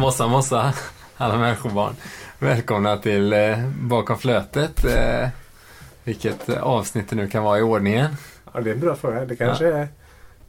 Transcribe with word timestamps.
Mossa 0.00 0.26
mossa, 0.28 0.72
alla 1.16 1.38
människobarn. 1.38 1.94
Välkomna 2.38 2.96
till 2.96 3.32
eh, 3.32 3.58
Bakom 3.80 4.18
flötet. 4.18 4.84
Eh, 4.84 5.28
vilket 6.04 6.48
avsnitt 6.48 7.10
det 7.10 7.16
nu 7.16 7.28
kan 7.28 7.42
vara 7.44 7.58
i 7.58 7.62
ordningen. 7.62 8.16
Ja, 8.52 8.60
det 8.60 8.70
är 8.70 8.74
en 8.74 8.80
bra 8.80 8.94
fråga. 8.96 9.24
Det 9.24 9.36
kanske 9.36 9.66
är... 9.72 9.88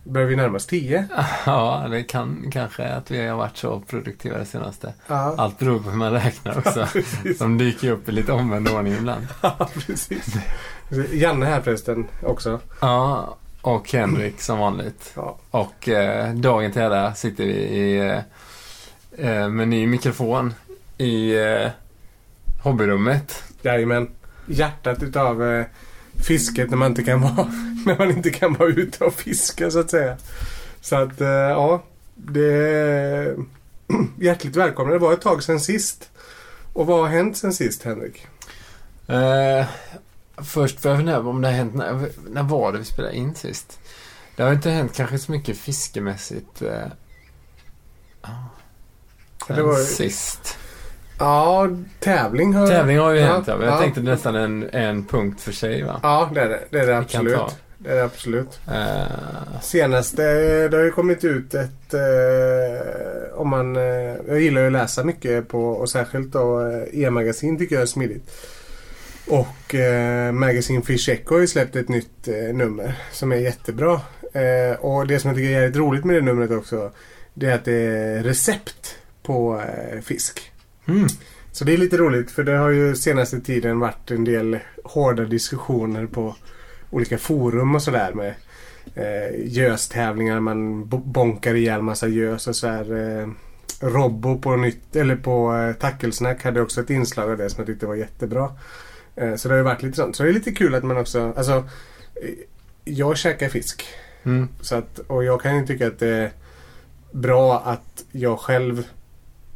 Börjar 0.04 0.28
vi 0.28 0.36
närma 0.36 0.56
oss 0.56 0.66
tio? 0.66 1.08
Ja, 1.46 1.88
det 1.92 2.04
kan 2.04 2.52
kanske 2.52 2.88
att 2.88 3.12
vi 3.12 3.28
har 3.28 3.38
varit 3.38 3.58
så 3.58 3.80
produktiva 3.80 4.38
det 4.38 4.46
senaste. 4.46 4.94
Ja, 5.08 5.36
Allt 5.38 5.60
beror 5.60 5.80
på 5.80 5.90
hur 5.90 5.98
man 5.98 6.12
räknar 6.12 6.58
också. 6.58 6.88
precis. 6.94 7.40
De 7.40 7.58
dyker 7.58 7.92
upp 7.92 8.10
i 8.10 8.12
lite 8.12 8.32
omvänd 8.32 8.70
ordning 8.70 8.94
ibland. 8.94 9.28
Ja, 9.42 9.70
precis. 9.88 10.36
Janne 11.12 11.46
här 11.46 11.62
förresten 11.62 12.08
också. 12.26 12.60
Ja, 12.82 13.38
och 13.62 13.92
Henrik 13.92 14.42
som 14.42 14.60
vanligt. 14.60 15.12
Ja, 15.16 15.38
Och 15.52 15.90
eh, 15.90 16.34
dagen 16.34 16.72
till 16.72 16.82
ära 16.82 17.14
sitter 17.14 17.44
vi 17.46 17.54
i, 17.54 18.10
eh, 18.10 18.20
eh, 19.18 19.50
med 19.50 19.68
ny 19.68 19.88
mikrofon 19.88 20.54
i 20.98 21.36
eh, 21.36 21.70
hobbyrummet. 22.64 23.44
jajamän. 23.62 24.10
Hjärtat 24.48 25.04
utav 25.04 25.44
eh, 25.44 25.66
fisket 26.16 26.70
när 26.70 26.78
man 26.78 26.92
inte 26.92 27.04
kan 27.04 27.22
vara 27.22 27.52
när 27.86 27.98
man 27.98 28.12
inte 28.12 28.30
kan 28.30 28.54
vara 28.54 28.70
ute 28.70 29.04
och 29.04 29.14
fiska 29.14 29.72
så 29.72 29.80
att 29.80 29.90
säga. 29.90 30.18
Så 30.82 30.96
att 30.96 31.22
eh, 31.22 31.28
ja, 31.28 31.84
det 32.16 32.54
är 32.54 33.36
hjärtligt 34.20 34.56
välkomna. 34.56 34.94
Det 34.94 35.00
var 35.00 35.14
ett 35.14 35.22
tag 35.22 35.44
sedan 35.44 35.60
sist. 35.60 36.10
Och 36.74 36.88
vad 36.88 37.00
har 37.00 37.08
hänt 37.08 37.38
sen 37.38 37.54
sist 37.54 37.84
Henrik? 37.84 38.28
Eh, 39.08 39.66
först 40.38 40.80
får 40.80 40.92
jag 40.92 41.00
fundera 41.00 41.20
om 41.20 41.42
det 41.42 41.48
har 41.48 41.56
hänt, 41.56 41.76
när, 41.76 42.10
när 42.30 42.44
var 42.44 42.72
det 42.72 42.78
vi 42.78 42.86
spelade 42.86 43.16
in 43.16 43.36
sist? 43.36 43.80
Det 44.36 44.44
har 44.44 44.54
inte 44.54 44.70
hänt 44.70 44.94
kanske 44.96 45.20
så 45.20 45.32
mycket 45.32 45.58
fiskemässigt 45.58 46.62
eh, 46.62 46.88
ah, 48.22 48.30
sen 49.48 49.66
var 49.66 49.76
sist. 49.76 50.58
Ja, 51.20 51.70
tävling 52.00 52.54
har 52.54 52.68
Tävling 52.68 53.00
har 53.00 53.12
ju 53.12 53.20
ja, 53.20 53.26
hänt 53.26 53.48
ja, 53.48 53.58
men 53.58 53.68
jag 53.68 53.76
ja. 53.76 53.80
tänkte 53.80 54.02
nästan 54.02 54.36
en, 54.36 54.70
en 54.70 55.06
punkt 55.06 55.42
för 55.42 55.52
sig 55.52 55.84
va? 55.84 56.00
Ja, 56.04 56.30
det 56.34 56.42
är 56.42 56.50
det. 56.50 56.60
Det 56.70 56.80
är 56.80 56.88
det 56.88 56.98
absolut. 56.98 57.58
Det 57.78 57.92
är 57.92 57.96
det 57.96 58.04
absolut. 58.04 58.60
Eh, 58.68 59.62
Senaste, 59.62 60.24
det 60.68 60.78
har 60.78 60.84
ju 60.84 60.92
kommit 60.92 61.24
ut 61.24 61.54
ett... 61.54 61.94
Eh, 61.94 63.40
om 63.40 63.50
man... 63.50 63.76
Eh, 63.76 63.84
jag 64.28 64.42
gillar 64.42 64.62
ju 64.62 64.68
att 64.68 64.74
läsa 64.74 65.04
mycket 65.04 65.48
på 65.48 65.70
och 65.70 65.90
särskilt 65.90 66.34
då 66.34 66.62
eh, 66.62 67.04
e-magasin 67.04 67.58
tycker 67.58 67.76
jag 67.76 67.82
är 67.82 67.86
smidigt. 67.86 68.32
Och 69.28 69.76
eh, 69.76 70.32
Magazine 70.32 70.82
Fish 70.82 71.10
Echo 71.10 71.34
har 71.34 71.42
ju 71.42 71.48
släppt 71.48 71.76
ett 71.76 71.90
nytt 71.90 72.28
eh, 72.28 72.56
nummer 72.56 72.94
som 73.12 73.32
är 73.32 73.36
jättebra. 73.36 74.02
Eh, 74.34 74.80
och 74.80 75.08
det 75.08 75.20
som 75.20 75.28
jag 75.28 75.38
tycker 75.38 75.50
är 75.50 75.62
jävligt 75.62 75.78
roligt 75.78 76.06
med 76.06 76.16
det 76.16 76.22
numret 76.22 76.52
också 76.52 76.92
det 77.34 77.48
är 77.48 77.56
att 77.56 77.66
det 77.66 77.74
är 77.74 78.24
recept 78.24 78.98
på 79.24 79.62
eh, 79.62 80.02
fisk. 80.02 80.52
mm. 80.86 81.08
Så 81.54 81.66
det 81.66 81.74
är 81.74 81.78
lite 81.78 81.98
roligt 81.98 82.32
för 82.32 82.44
det 82.44 82.58
har 82.58 82.70
ju 82.70 82.96
senaste 82.96 83.42
tiden 83.42 83.80
varit 83.80 84.12
en 84.12 84.24
del 84.24 84.60
hårda 84.84 85.24
diskussioner 85.24 86.06
på 86.06 86.36
olika 86.90 87.18
forum 87.18 87.76
och 87.76 87.82
sådär 87.84 88.14
med 88.14 88.34
eh, 88.96 89.48
göstävlingar. 89.48 90.40
Man 90.40 90.88
bo- 90.88 90.98
bonkar 90.98 91.56
ihjäl 91.56 91.82
massa 91.82 92.08
gös 92.08 92.48
och 92.48 92.56
sådär. 92.56 93.20
Eh, 93.22 93.30
Robbo 93.80 94.38
på 94.42 94.56
nytt, 94.56 94.96
eller 94.96 95.16
på 95.16 95.56
eh, 95.56 95.74
Tackelsnack 95.74 96.44
hade 96.44 96.62
också 96.62 96.82
ett 96.82 96.90
inslag 96.90 97.32
av 97.32 97.38
det 97.38 97.50
som 97.50 97.58
jag 97.60 97.68
tyckte 97.68 97.86
var 97.86 97.96
jättebra. 97.96 98.50
Eh, 99.16 99.36
så 99.36 99.48
det 99.48 99.54
har 99.54 99.58
ju 99.58 99.64
varit 99.64 99.84
lite 99.84 99.98
sånt. 99.98 100.16
Så 100.16 100.24
det 100.24 100.30
är 100.30 100.34
lite 100.34 100.52
kul 100.52 100.76
att 100.76 100.84
man 100.84 100.98
också, 100.98 101.34
alltså 101.38 101.52
eh, 102.22 102.30
jag 102.86 103.18
käkar 103.18 103.50
fisk. 103.50 103.86
Mm. 104.24 104.48
Så 104.62 104.76
att, 104.76 105.00
och 105.00 105.24
jag 105.24 105.42
kan 105.42 105.58
ju 105.58 105.66
tycka 105.68 105.88
att 105.88 106.00
det 106.00 106.08
är 106.10 106.32
bra 107.12 107.60
att 107.60 108.04
jag 108.12 108.40
själv 108.40 108.88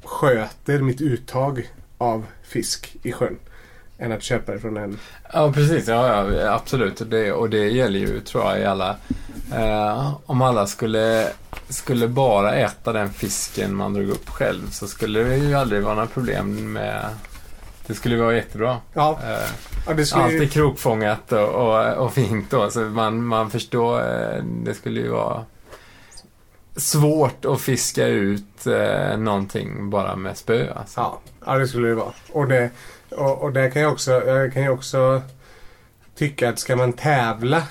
sköter 0.06 0.80
mitt 0.82 1.02
uttag 1.02 1.70
av 1.98 2.26
fisk 2.44 2.96
i 3.04 3.12
sjön. 3.12 3.38
Än 3.98 4.12
att 4.12 4.24
köpa 4.24 4.52
det 4.52 4.60
från 4.60 4.78
en... 4.78 5.00
Ja, 5.34 5.52
precis. 5.54 5.88
Ja, 5.88 6.32
ja 6.32 6.54
absolut. 6.54 7.02
Och 7.02 7.08
det, 7.08 7.32
och 7.32 7.50
det 7.50 7.70
gäller 7.70 8.00
ju, 8.00 8.20
tror 8.20 8.44
jag, 8.44 8.60
i 8.60 8.66
alla... 8.66 8.96
Eh, 9.54 10.14
om 10.26 10.42
alla 10.42 10.68
skulle, 10.68 11.28
skulle 11.70 12.08
bara 12.08 12.56
äta 12.56 12.94
den 12.94 13.10
fisken 13.10 13.76
man 13.76 13.94
drog 13.94 14.10
upp 14.10 14.30
själv 14.30 14.70
så 14.72 14.88
skulle 14.88 15.24
det 15.24 15.38
ju 15.38 15.56
aldrig 15.56 15.84
vara 15.84 15.96
några 15.96 16.08
problem 16.08 16.74
med... 16.74 17.06
Det 17.88 17.94
skulle 17.94 18.18
vara 18.18 18.36
jättebra. 18.36 18.78
Ja, 18.94 19.20
Eh, 19.24 19.50
ja 19.88 19.94
det 19.94 20.06
skulle 20.06 20.24
allt 20.24 20.34
är 20.34 20.46
krokfångat 20.46 21.32
och, 21.32 21.50
och, 21.50 21.94
och 21.94 22.14
fint 22.14 22.52
då, 22.52 22.70
så 22.70 22.80
man, 22.80 23.26
man 23.26 23.50
förstår. 23.50 24.00
Eh, 24.00 24.44
det 24.44 24.74
skulle 24.74 25.00
ju 25.00 25.10
vara 25.10 25.46
svårt 26.76 27.46
att 27.46 27.62
fiska 27.62 28.08
ut 28.08 28.68
eh, 28.68 29.18
någonting 29.18 29.90
bara 29.90 30.16
med 30.16 30.38
spö. 30.38 30.74
Alltså. 30.76 31.00
Ja, 31.00 31.20
ja, 31.46 31.58
det 31.58 31.68
skulle 31.68 31.88
det 31.88 31.96
vara. 31.96 32.14
Och 32.32 32.48
det, 32.48 32.70
och, 33.12 33.42
och 33.42 33.54
det 33.54 33.70
kan 33.72 33.82
jag 33.82 33.92
också... 33.92 34.12
Jag 34.12 34.54
kan 34.54 34.64
ju 34.64 34.70
också 34.70 35.22
tycka 36.16 36.50
att 36.50 36.60
ska 36.60 36.76
man 36.76 36.94
tävla 36.94 37.64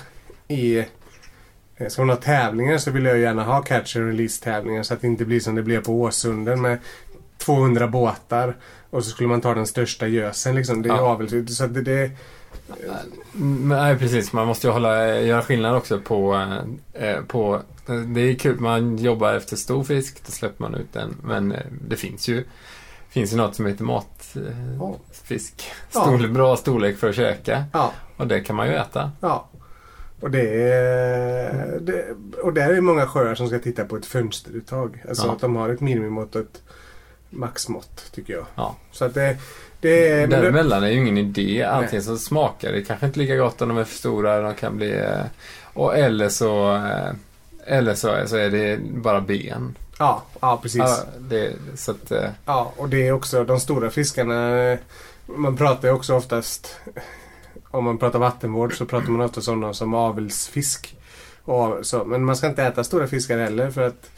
i... 0.47 0.77
eh, 0.77 1.87
Ska 1.89 2.01
man 2.01 2.09
ha 2.09 2.15
tävlingar 2.23 2.77
så 2.77 2.91
vill 2.91 3.05
jag 3.05 3.19
gärna 3.19 3.43
ha 3.43 3.61
catch 3.61 3.95
and 3.95 4.05
release 4.07 4.43
tävlingar 4.43 4.83
så 4.83 4.93
att 4.93 5.01
det 5.01 5.07
inte 5.07 5.25
blir 5.25 5.39
som 5.39 5.55
det 5.55 5.63
blev 5.63 5.83
på 5.83 6.01
Åsunden 6.01 6.61
med 6.61 6.79
200 7.37 7.87
båtar 7.87 8.55
och 8.89 9.03
så 9.03 9.09
skulle 9.09 9.29
man 9.29 9.41
ta 9.41 9.53
den 9.53 9.67
största 9.67 10.07
gösen 10.07 10.55
liksom. 10.55 10.81
Det 10.81 10.89
är 10.89 10.93
Ja. 10.95 11.01
avelsut. 11.01 11.51
Så 11.51 11.67
det, 11.67 11.81
det, 11.81 12.11
Nej, 13.63 13.97
precis. 13.97 14.33
Man 14.33 14.47
måste 14.47 14.67
ju 14.67 14.73
hålla, 14.73 15.19
göra 15.19 15.41
skillnad 15.41 15.75
också 15.75 15.99
på, 15.99 16.45
eh, 16.93 17.21
på... 17.27 17.61
Det 18.15 18.21
är 18.21 18.35
kul, 18.35 18.59
man 18.59 18.97
jobbar 18.97 19.33
efter 19.33 19.55
stor 19.55 19.83
fisk, 19.83 20.25
då 20.25 20.31
släpper 20.31 20.61
man 20.63 20.75
ut 20.75 20.93
den. 20.93 21.15
Men 21.23 21.51
eh, 21.51 21.59
det 21.87 21.95
finns 21.95 22.27
ju, 22.27 22.45
finns 23.09 23.33
ju 23.33 23.37
något 23.37 23.55
som 23.55 23.65
heter 23.65 23.83
matfisk. 23.83 25.71
Ja. 25.93 26.01
Storlek, 26.01 26.31
Bra 26.31 26.55
storlek 26.57 26.97
för 26.97 27.09
att 27.09 27.15
käka. 27.15 27.63
ja, 27.73 27.91
Och 28.17 28.27
det 28.27 28.39
kan 28.41 28.55
man 28.55 28.67
ju 28.67 28.73
äta. 28.75 29.11
ja. 29.21 29.49
Och 30.19 30.31
det 30.31 30.63
är... 30.71 31.79
Det, 31.81 32.05
och 32.41 32.53
där 32.53 32.69
är 32.69 32.73
det 32.73 32.81
många 32.81 33.07
sjöar 33.07 33.35
som 33.35 33.47
ska 33.47 33.59
titta 33.59 33.85
på 33.85 33.95
ett 33.97 34.05
fönsteruttag. 34.05 35.03
Alltså 35.09 35.27
Ja. 35.27 35.31
att 35.33 35.39
de 35.41 35.55
har 35.55 35.69
ett 35.69 35.81
minimimått 35.81 36.35
och 36.35 36.41
ett 36.41 36.63
maxmått 37.35 38.11
tycker 38.15 38.33
jag. 38.33 38.45
Ja. 38.55 38.75
Så 38.91 39.05
att 39.05 39.13
det, 39.13 39.37
det 39.79 40.09
är... 40.09 40.27
Däremellan 40.27 40.83
är 40.83 40.87
ju 40.87 40.97
ingen 40.97 41.17
idé. 41.17 41.63
Antingen 41.63 42.03
så 42.03 42.17
smakar 42.17 42.71
det 42.71 42.81
kanske 42.81 43.05
inte 43.05 43.19
lika 43.19 43.35
gott 43.35 43.61
om 43.61 43.69
de 43.69 43.77
är 43.77 43.83
för 43.83 43.95
stora. 43.97 44.41
De 44.41 44.53
kan 44.55 44.77
bli... 44.77 44.91
eh, 44.91 45.19
Och 45.73 45.97
eller 45.97 46.29
så... 46.29 46.75
eh, 46.75 47.09
Eller 47.67 47.93
så, 47.95 48.15
så 48.25 48.35
är 48.37 48.49
det 48.49 48.79
bara 48.81 49.21
ben. 49.21 49.75
Ja, 49.99 50.23
ja 50.39 50.59
precis. 50.61 50.79
Ja, 50.79 50.97
Ja. 51.05 51.19
det, 51.19 51.53
så 51.75 51.91
att... 51.91 52.11
eh, 52.11 52.61
och 52.77 52.89
det 52.89 53.07
är 53.07 53.11
också 53.11 53.43
de 53.43 53.59
stora 53.59 53.89
fiskarna. 53.89 54.77
Man 55.25 55.57
pratar 55.57 55.87
ju 55.87 55.93
också 55.93 56.15
oftast 56.15 56.75
om 57.71 57.83
man 57.83 57.97
pratar 57.97 58.19
vattenvård 58.19 58.77
så 58.77 58.85
pratar 58.85 59.09
man 59.09 59.21
ofta 59.25 59.51
om 59.51 59.61
dem 59.61 59.73
som 59.73 59.93
avelsfisk. 59.93 60.95
Och 61.43 61.77
så, 61.81 62.05
men 62.05 62.25
man 62.25 62.35
ska 62.35 62.47
inte 62.47 62.63
äta 62.63 62.83
stora 62.83 63.07
fiskar 63.07 63.37
heller 63.37 63.71
för 63.71 63.81
att 63.87 64.09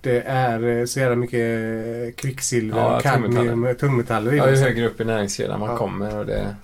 det 0.00 0.20
är 0.20 0.78
eh, 0.78 0.84
så 0.84 1.00
jävla 1.00 1.16
mycket 1.16 2.16
kvicksilver 2.16 2.78
Ja, 2.80 3.00
kadmium, 3.00 3.34
tungmetaller. 3.34 3.74
tungmetaller 3.74 4.32
i 4.32 4.36
Ja, 4.36 4.50
ju 4.50 4.56
högre 4.56 4.86
upp 4.86 5.00
i 5.00 5.04
näringskedjan 5.04 5.60
man 5.60 5.70
Ja. 5.70 5.76
kommer 5.76 6.16
och 6.18 6.26
det... 6.26 6.56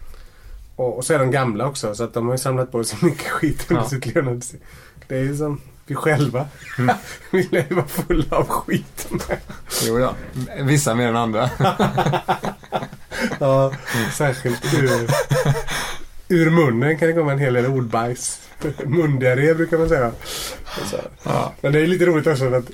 Och, 0.77 0.97
och 0.97 1.05
så 1.05 1.15
är 1.15 1.19
de 1.19 1.31
gamla 1.31 1.67
också 1.67 1.95
så 1.95 2.05
att 2.05 2.15
de 2.15 2.27
har 2.27 2.35
ju 2.35 2.39
samlat 2.39 2.73
på 2.73 2.85
sig 2.85 2.99
mycket 3.03 3.31
skit 3.31 3.67
under 3.71 3.83
Ja. 3.83 3.89
sitt 3.89 4.07
levnad. 4.15 4.45
Det 5.09 5.17
är 5.17 5.21
ju 5.23 5.37
som 5.37 5.61
vi 5.87 5.95
själva. 5.95 6.47
Mm. 6.79 6.97
vi 7.31 7.67
vara 7.71 7.87
fulla 7.87 8.37
av 8.37 8.47
skit. 8.49 9.09
Jo 9.87 9.99
då. 9.99 10.15
Vissa 10.63 10.95
mer 10.95 11.09
än 11.09 11.17
andra. 11.17 11.51
Ja, 13.39 13.73
särskilt 14.13 14.75
ur, 14.75 14.91
ur 16.29 16.51
munnen 16.51 16.99
kan 16.99 17.09
det 17.09 17.15
komma 17.15 17.33
en 17.33 17.39
hel 17.39 17.55
del 17.55 17.67
ordbajs. 17.67 18.41
Mundiarré 18.85 19.55
brukar 19.55 19.79
man 19.79 19.89
säga. 19.89 20.11
Så. 20.91 20.97
Ja. 21.23 21.53
Men 21.61 21.73
det 21.73 21.81
är 21.81 21.87
lite 21.87 22.07
roligt 22.07 22.27
också 22.27 22.55
att 22.55 22.71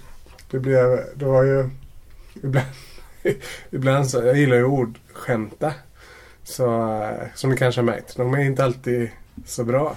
det 0.51 0.59
blev... 0.59 1.01
det 1.15 1.25
var 1.25 1.43
ju 1.43 1.71
ibland, 2.43 2.67
ibland 3.71 4.11
så, 4.11 4.23
jag 4.23 4.37
gillar 4.37 4.57
ju 4.57 4.65
ordskämta. 4.65 5.73
Så, 6.45 6.99
som 7.35 7.51
ni 7.51 7.57
kanske 7.57 7.81
har 7.81 7.87
märkt. 7.87 8.17
De 8.17 8.35
är 8.35 8.45
inte 8.45 8.65
alltid 8.65 9.11
så 9.47 9.65
bra. 9.65 9.97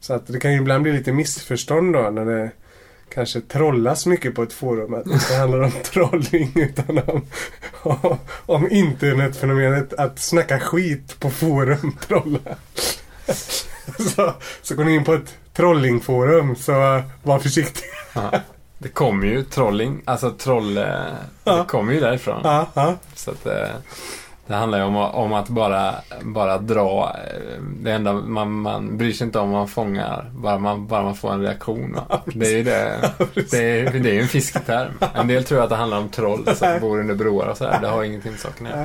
Så 0.00 0.14
att 0.14 0.26
det 0.26 0.40
kan 0.40 0.52
ju 0.52 0.58
ibland 0.58 0.82
bli 0.82 0.92
lite 0.92 1.12
missförstånd 1.12 1.92
då 1.94 2.10
när 2.10 2.24
det 2.24 2.50
kanske 3.08 3.40
trollas 3.40 4.06
mycket 4.06 4.34
på 4.34 4.42
ett 4.42 4.52
forum. 4.52 4.94
Att 4.94 5.04
det 5.04 5.12
inte 5.12 5.34
handlar 5.34 5.60
om 5.60 5.72
trolling 5.84 6.52
utan 6.54 6.98
om, 6.98 7.26
om, 7.82 8.18
om 8.46 8.70
internetfenomenet 8.70 9.92
att 9.92 10.18
snacka 10.18 10.60
skit 10.60 11.20
på 11.20 11.30
forum. 11.30 11.96
Trolla. 12.06 12.56
Så, 13.98 14.34
så 14.62 14.74
går 14.74 14.84
ni 14.84 14.94
in 14.94 15.04
på 15.04 15.14
ett 15.14 15.38
trollingforum 15.52 16.56
så 16.56 17.02
var 17.22 17.38
försiktig. 17.38 17.84
Ja. 18.78 18.84
Det 18.84 18.88
kommer 18.88 19.26
ju 19.26 19.42
trolling. 19.42 20.02
Alltså 20.04 20.30
troll... 20.30 20.78
eh, 20.78 20.84
Ja. 21.44 21.56
Det 21.56 21.64
kommer 21.64 21.92
ju 21.92 22.00
därifrån. 22.00 22.40
Ja, 22.44 22.66
ja. 22.74 22.94
Så 23.14 23.30
att... 23.30 23.46
eh, 23.46 23.68
Det 24.46 24.54
handlar 24.54 24.78
ju 24.78 24.84
om, 24.84 24.96
om 24.96 25.32
att 25.32 25.48
bara, 25.48 25.94
bara 26.22 26.58
dra. 26.58 27.16
eh, 27.26 27.62
Det 27.80 27.92
enda 27.92 28.12
man, 28.12 28.52
man 28.52 28.96
bryr 28.98 29.12
sig 29.12 29.24
inte 29.26 29.38
om 29.38 29.50
man 29.50 29.68
fångar, 29.68 30.30
bara 30.32 30.58
man, 30.58 30.86
bara 30.86 31.02
man 31.02 31.16
får 31.16 31.32
en 31.32 31.42
reaktion. 31.42 31.92
Va? 31.94 32.20
Det 32.26 32.46
är 32.46 32.56
ju 32.56 32.62
det. 32.62 33.10
Det 33.50 33.80
är, 33.80 33.90
det 34.00 34.16
är 34.16 34.20
en 34.22 34.28
fisketerm. 34.28 34.92
En 35.14 35.28
del 35.28 35.44
tror 35.44 35.62
att 35.62 35.68
det 35.70 35.76
handlar 35.76 35.98
om 35.98 36.08
troll 36.08 36.56
som 36.56 36.80
bor 36.80 37.00
under 37.00 37.14
broar 37.14 37.46
och 37.46 37.56
så 37.56 37.64
här. 37.64 37.80
Det 37.80 37.88
har 37.88 38.04
ingenting 38.04 38.30
med 38.30 38.40
saken 38.40 38.66
att 38.66 38.72
göra. 38.72 38.84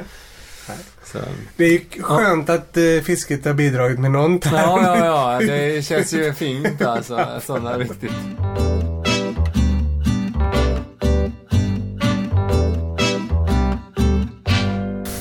Så. 1.06 1.18
Det 1.56 1.64
är 1.66 1.70
ju 1.70 2.02
skönt 2.02 2.50
att 2.50 2.78
eh, 2.78 2.84
fisket 3.04 3.46
har 3.46 3.54
bidragit 3.54 4.00
med 4.00 4.12
någon 4.12 4.40
term. 4.40 4.54
Ja, 4.56 4.98
ja, 4.98 5.06
ja. 5.06 5.40
Det 5.48 5.86
känns 5.86 6.14
ju 6.14 6.34
fint 6.34 6.82
alltså. 6.82 7.28
Sådana 7.46 7.78
riktigt. 7.78 8.12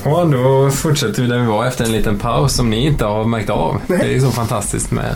Ja, 0.05 0.25
då 0.25 0.69
fortsätter 0.71 1.21
vi 1.21 1.27
där 1.27 1.39
vi 1.39 1.45
var 1.45 1.65
efter 1.65 1.85
en 1.85 1.91
liten 1.91 2.19
paus 2.19 2.55
som 2.55 2.69
ni 2.69 2.85
inte 2.85 3.05
har 3.05 3.25
märkt 3.25 3.49
av. 3.49 3.81
Det 3.87 4.15
är 4.15 4.19
så 4.19 4.31
fantastiskt 4.31 4.91
med 4.91 5.15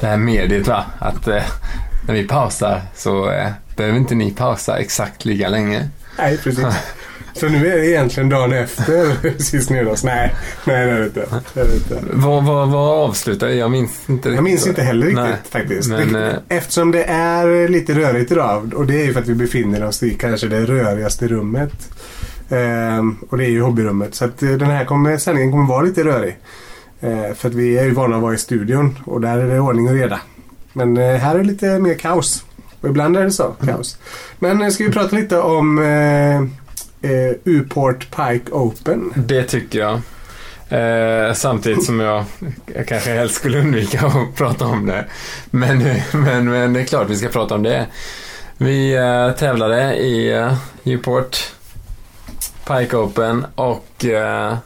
det 0.00 0.06
här 0.06 0.16
mediet 0.16 0.68
va. 0.68 0.84
Att 0.98 1.28
eh, 1.28 1.42
när 2.06 2.14
vi 2.14 2.28
pausar 2.28 2.82
så 2.96 3.30
eh, 3.30 3.48
behöver 3.76 3.98
inte 3.98 4.14
ni 4.14 4.30
pausa 4.30 4.78
exakt 4.78 5.24
lika 5.24 5.48
länge. 5.48 5.88
Nej, 6.18 6.38
precis. 6.38 6.64
Så 7.32 7.48
nu 7.48 7.66
är 7.66 7.76
det 7.76 7.86
egentligen 7.86 8.28
dagen 8.28 8.52
efter 8.52 9.38
sist 9.42 9.70
nyårs. 9.70 10.04
Nej, 10.04 10.34
nej 10.64 10.86
det 10.86 10.92
är 10.92 10.98
det 10.98 11.04
inte. 11.04 11.26
Det 11.54 11.60
är 11.60 11.64
det 11.64 11.74
inte. 11.74 12.00
Vad, 12.12 12.44
vad, 12.44 12.68
vad 12.68 12.98
avslutar? 12.98 13.48
Jag 13.48 13.70
minns 13.70 13.90
inte 14.06 14.28
riktigt. 14.28 14.34
Jag 14.34 14.44
minns 14.44 14.66
inte 14.66 14.82
heller 14.82 15.06
riktigt 15.06 15.24
Nej. 15.24 15.36
faktiskt. 15.50 15.90
Men, 15.90 16.14
eh, 16.14 16.34
Eftersom 16.48 16.90
det 16.90 17.04
är 17.04 17.68
lite 17.68 17.92
rörigt 17.92 18.32
idag 18.32 18.74
och 18.74 18.86
det 18.86 19.00
är 19.00 19.04
ju 19.04 19.12
för 19.12 19.20
att 19.20 19.28
vi 19.28 19.34
befinner 19.34 19.84
oss 19.84 20.02
i 20.02 20.10
kanske 20.14 20.46
det 20.46 20.64
rörigaste 20.64 21.28
rummet. 21.28 21.72
Ehm, 22.50 23.16
och 23.28 23.38
det 23.38 23.44
är 23.44 23.50
ju 23.50 23.62
hobbyrummet. 23.62 24.14
Så 24.14 24.24
att 24.24 24.42
eh, 24.42 24.50
den 24.50 24.70
här 24.70 24.84
kommer, 24.84 25.16
sändningen 25.16 25.50
kommer 25.50 25.66
vara 25.66 25.82
lite 25.82 26.04
rörig. 26.04 26.38
Eh, 27.00 27.34
för 27.34 27.48
att 27.48 27.54
vi 27.54 27.78
är 27.78 27.84
ju 27.84 27.90
vana 27.90 28.16
att 28.16 28.22
vara 28.22 28.34
i 28.34 28.38
studion 28.38 28.98
och 29.04 29.20
där 29.20 29.38
är 29.38 29.48
det 29.48 29.60
ordning 29.60 29.88
och 29.88 29.94
reda. 29.94 30.20
Men 30.72 30.96
eh, 30.96 31.16
här 31.16 31.34
är 31.34 31.38
det 31.38 31.44
lite 31.44 31.78
mer 31.78 31.94
kaos. 31.94 32.44
Och 32.80 32.88
ibland 32.88 33.16
är 33.16 33.24
det 33.24 33.30
så, 33.30 33.54
kaos. 33.66 33.98
Men 34.38 34.62
eh, 34.62 34.68
ska 34.68 34.84
vi 34.84 34.90
prata 34.90 35.16
lite 35.16 35.38
om 35.38 35.78
eh, 35.78 36.36
eh, 37.10 37.34
Uport 37.44 38.10
Pike 38.10 38.52
Open? 38.52 39.12
Det 39.16 39.42
tycker 39.42 39.78
jag. 39.78 40.00
Eh, 40.68 41.32
samtidigt 41.32 41.84
som 41.84 42.00
jag, 42.00 42.24
jag 42.74 42.86
kanske 42.86 43.10
helst 43.10 43.34
skulle 43.34 43.60
undvika 43.60 44.06
att 44.06 44.34
prata 44.34 44.66
om 44.66 44.86
det. 44.86 45.04
Men, 45.50 45.78
men, 46.12 46.50
men 46.50 46.72
det 46.72 46.80
är 46.80 46.84
klart 46.84 47.10
vi 47.10 47.16
ska 47.16 47.28
prata 47.28 47.54
om 47.54 47.62
det. 47.62 47.86
Vi 48.56 48.96
eh, 48.96 49.30
tävlade 49.30 49.96
i 49.96 50.32
eh, 50.32 50.56
Newport 50.82 51.52
Pike 52.70 52.96
Open 52.96 53.46
och 53.54 54.04
eh, 54.04 54.56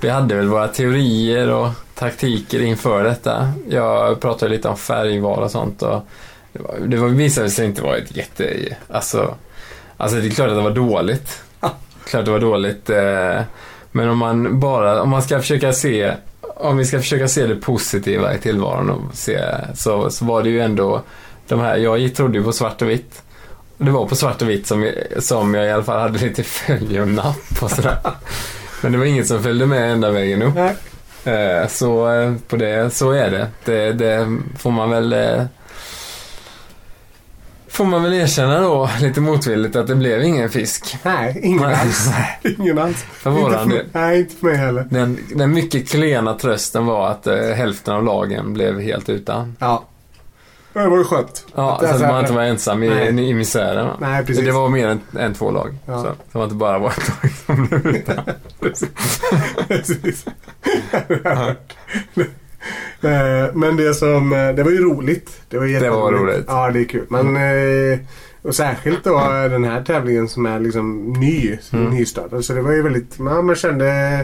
vi 0.00 0.08
hade 0.08 0.34
väl 0.34 0.48
våra 0.48 0.68
teorier 0.68 1.50
och 1.50 1.68
taktiker 1.94 2.62
inför 2.62 3.04
detta. 3.04 3.52
Jag 3.68 4.20
pratade 4.20 4.52
lite 4.52 4.68
om 4.68 4.76
färgval 4.76 5.42
och 5.42 5.50
sånt 5.50 5.82
och 5.82 6.02
det, 6.52 6.62
var, 6.62 6.78
det 6.86 6.96
var, 6.96 7.08
visade 7.08 7.50
sig 7.50 7.66
inte 7.66 7.82
vara 7.82 7.96
ett 7.96 8.16
jätte... 8.16 8.76
Alltså, 8.88 9.34
alltså 9.96 10.18
det 10.20 10.26
är 10.26 10.30
klart 10.30 10.48
att 10.48 10.56
det 10.56 10.62
var 10.62 10.70
dåligt. 10.70 11.42
Klart 12.06 12.24
det 12.24 12.30
var 12.30 12.40
dåligt. 12.40 12.90
Eh, 12.90 13.40
men 13.92 14.08
om 14.08 14.18
man 14.18 14.60
bara, 14.60 15.02
om 15.02 15.10
man 15.10 15.22
ska 15.22 15.40
försöka 15.40 15.72
se, 15.72 16.14
om 16.40 16.76
vi 16.76 16.84
ska 16.84 16.98
försöka 16.98 17.28
se 17.28 17.46
det 17.46 17.56
positiva 17.56 18.34
i 18.34 18.38
tillvaron 18.38 18.90
och 18.90 19.14
se, 19.14 19.40
så, 19.74 20.10
så 20.10 20.24
var 20.24 20.42
det 20.42 20.48
ju 20.48 20.60
ändå 20.60 21.02
de 21.48 21.60
här, 21.60 21.76
jag 21.76 22.14
trodde 22.14 22.38
ju 22.38 22.44
på 22.44 22.52
svart 22.52 22.82
och 22.82 22.90
vitt. 22.90 23.23
Det 23.78 23.90
var 23.90 24.06
på 24.06 24.16
svart 24.16 24.42
och 24.42 24.50
vitt 24.50 24.66
som, 24.66 24.90
som 25.18 25.54
jag 25.54 25.66
i 25.66 25.70
alla 25.70 25.82
fall 25.84 26.00
hade 26.00 26.18
lite 26.18 26.42
följe 26.42 27.02
och 27.02 27.08
napp 27.08 27.62
och 27.62 27.70
sådär. 27.70 27.96
Men 28.82 28.92
det 28.92 28.98
var 28.98 29.04
inget 29.04 29.26
som 29.26 29.42
följde 29.42 29.66
med 29.66 29.92
ända 29.92 30.10
vägen 30.10 30.42
upp. 30.42 30.54
Nej. 30.54 30.76
Eh, 31.24 31.68
Så 31.68 32.12
eh, 32.12 32.34
på 32.48 32.56
det, 32.56 32.94
så 32.94 33.10
är 33.10 33.30
det. 33.30 33.48
Det, 33.64 33.92
det 33.92 34.38
får 34.58 34.70
man 34.70 34.90
väl 34.90 35.12
eh, 35.12 35.44
Får 37.68 37.84
man 37.84 38.02
väl 38.02 38.12
erkänna 38.12 38.60
då, 38.60 38.90
lite 39.00 39.20
motvilligt, 39.20 39.76
att 39.76 39.86
det 39.86 39.94
blev 39.94 40.22
ingen 40.22 40.50
fisk. 40.50 40.96
Nej, 41.02 41.40
ingen 41.42 41.64
alls. 41.64 42.10
Ingen 42.58 42.78
alls. 42.78 43.04
För 43.12 43.30
våran 43.30 43.68
del. 43.68 43.86
nej, 43.92 44.18
inte 44.18 44.36
för 44.36 44.46
mig 44.46 44.56
heller. 44.56 44.86
Den, 44.90 45.18
den 45.34 45.52
mycket 45.54 45.88
klena 45.88 46.34
trösten 46.34 46.86
var 46.86 47.08
att 47.08 47.26
eh, 47.26 47.36
hälften 47.36 47.94
av 47.94 48.04
lagen 48.04 48.52
blev 48.54 48.80
helt 48.80 49.08
utan. 49.08 49.56
Ja. 49.60 49.84
Det 50.74 50.88
var 50.88 50.98
ju 50.98 51.04
skönt. 51.04 51.46
Ja, 51.54 51.78
så 51.82 51.86
att 51.86 52.00
man 52.00 52.20
inte 52.20 52.32
var 52.32 52.42
ensam 52.42 52.82
i, 52.82 52.88
Nej. 52.88 53.30
i 53.30 53.34
misären. 53.34 53.86
va? 53.86 53.96
Nej, 54.00 54.24
precis. 54.24 54.44
Det 54.44 54.52
var 54.52 54.68
mer 54.68 54.88
än, 54.88 55.00
än 55.18 55.34
två 55.34 55.50
lag. 55.50 55.74
Ja. 55.86 56.02
Så, 56.02 56.08
så 56.32 56.38
man 56.38 56.44
inte 56.44 56.54
bara 56.56 56.78
var 56.78 56.90
ett 56.90 57.08
lag 57.08 57.30
som 57.46 57.66
blev 57.66 57.86
utan. 57.86 58.16
Precis. 59.68 60.26
Eh, 63.02 63.54
Men 63.54 63.76
det 63.76 63.94
som, 63.94 64.32
eh, 64.32 64.48
det 64.54 64.62
var 64.62 64.70
ju 64.70 64.80
roligt. 64.84 65.30
Det 65.48 65.58
var, 65.58 65.66
Det 65.66 65.90
var 65.90 66.12
roligt. 66.12 66.44
Ja, 66.48 66.70
det 66.70 66.80
är 66.80 66.84
kul. 66.84 67.06
Men, 67.08 67.36
eh, 67.36 67.98
och 68.42 68.54
särskilt 68.54 69.04
då 69.04 69.18
den 69.50 69.64
här 69.64 69.82
tävlingen 69.82 70.28
som 70.28 70.46
är 70.46 70.60
liksom 70.60 71.12
ny, 71.12 71.58
Mm. 71.72 71.84
nystartad. 71.90 72.44
Så 72.44 72.52
det 72.52 72.62
var 72.62 72.72
ju 72.72 72.82
väldigt, 72.82 73.18
man, 73.18 73.46
man 73.46 73.54
kände 73.54 74.20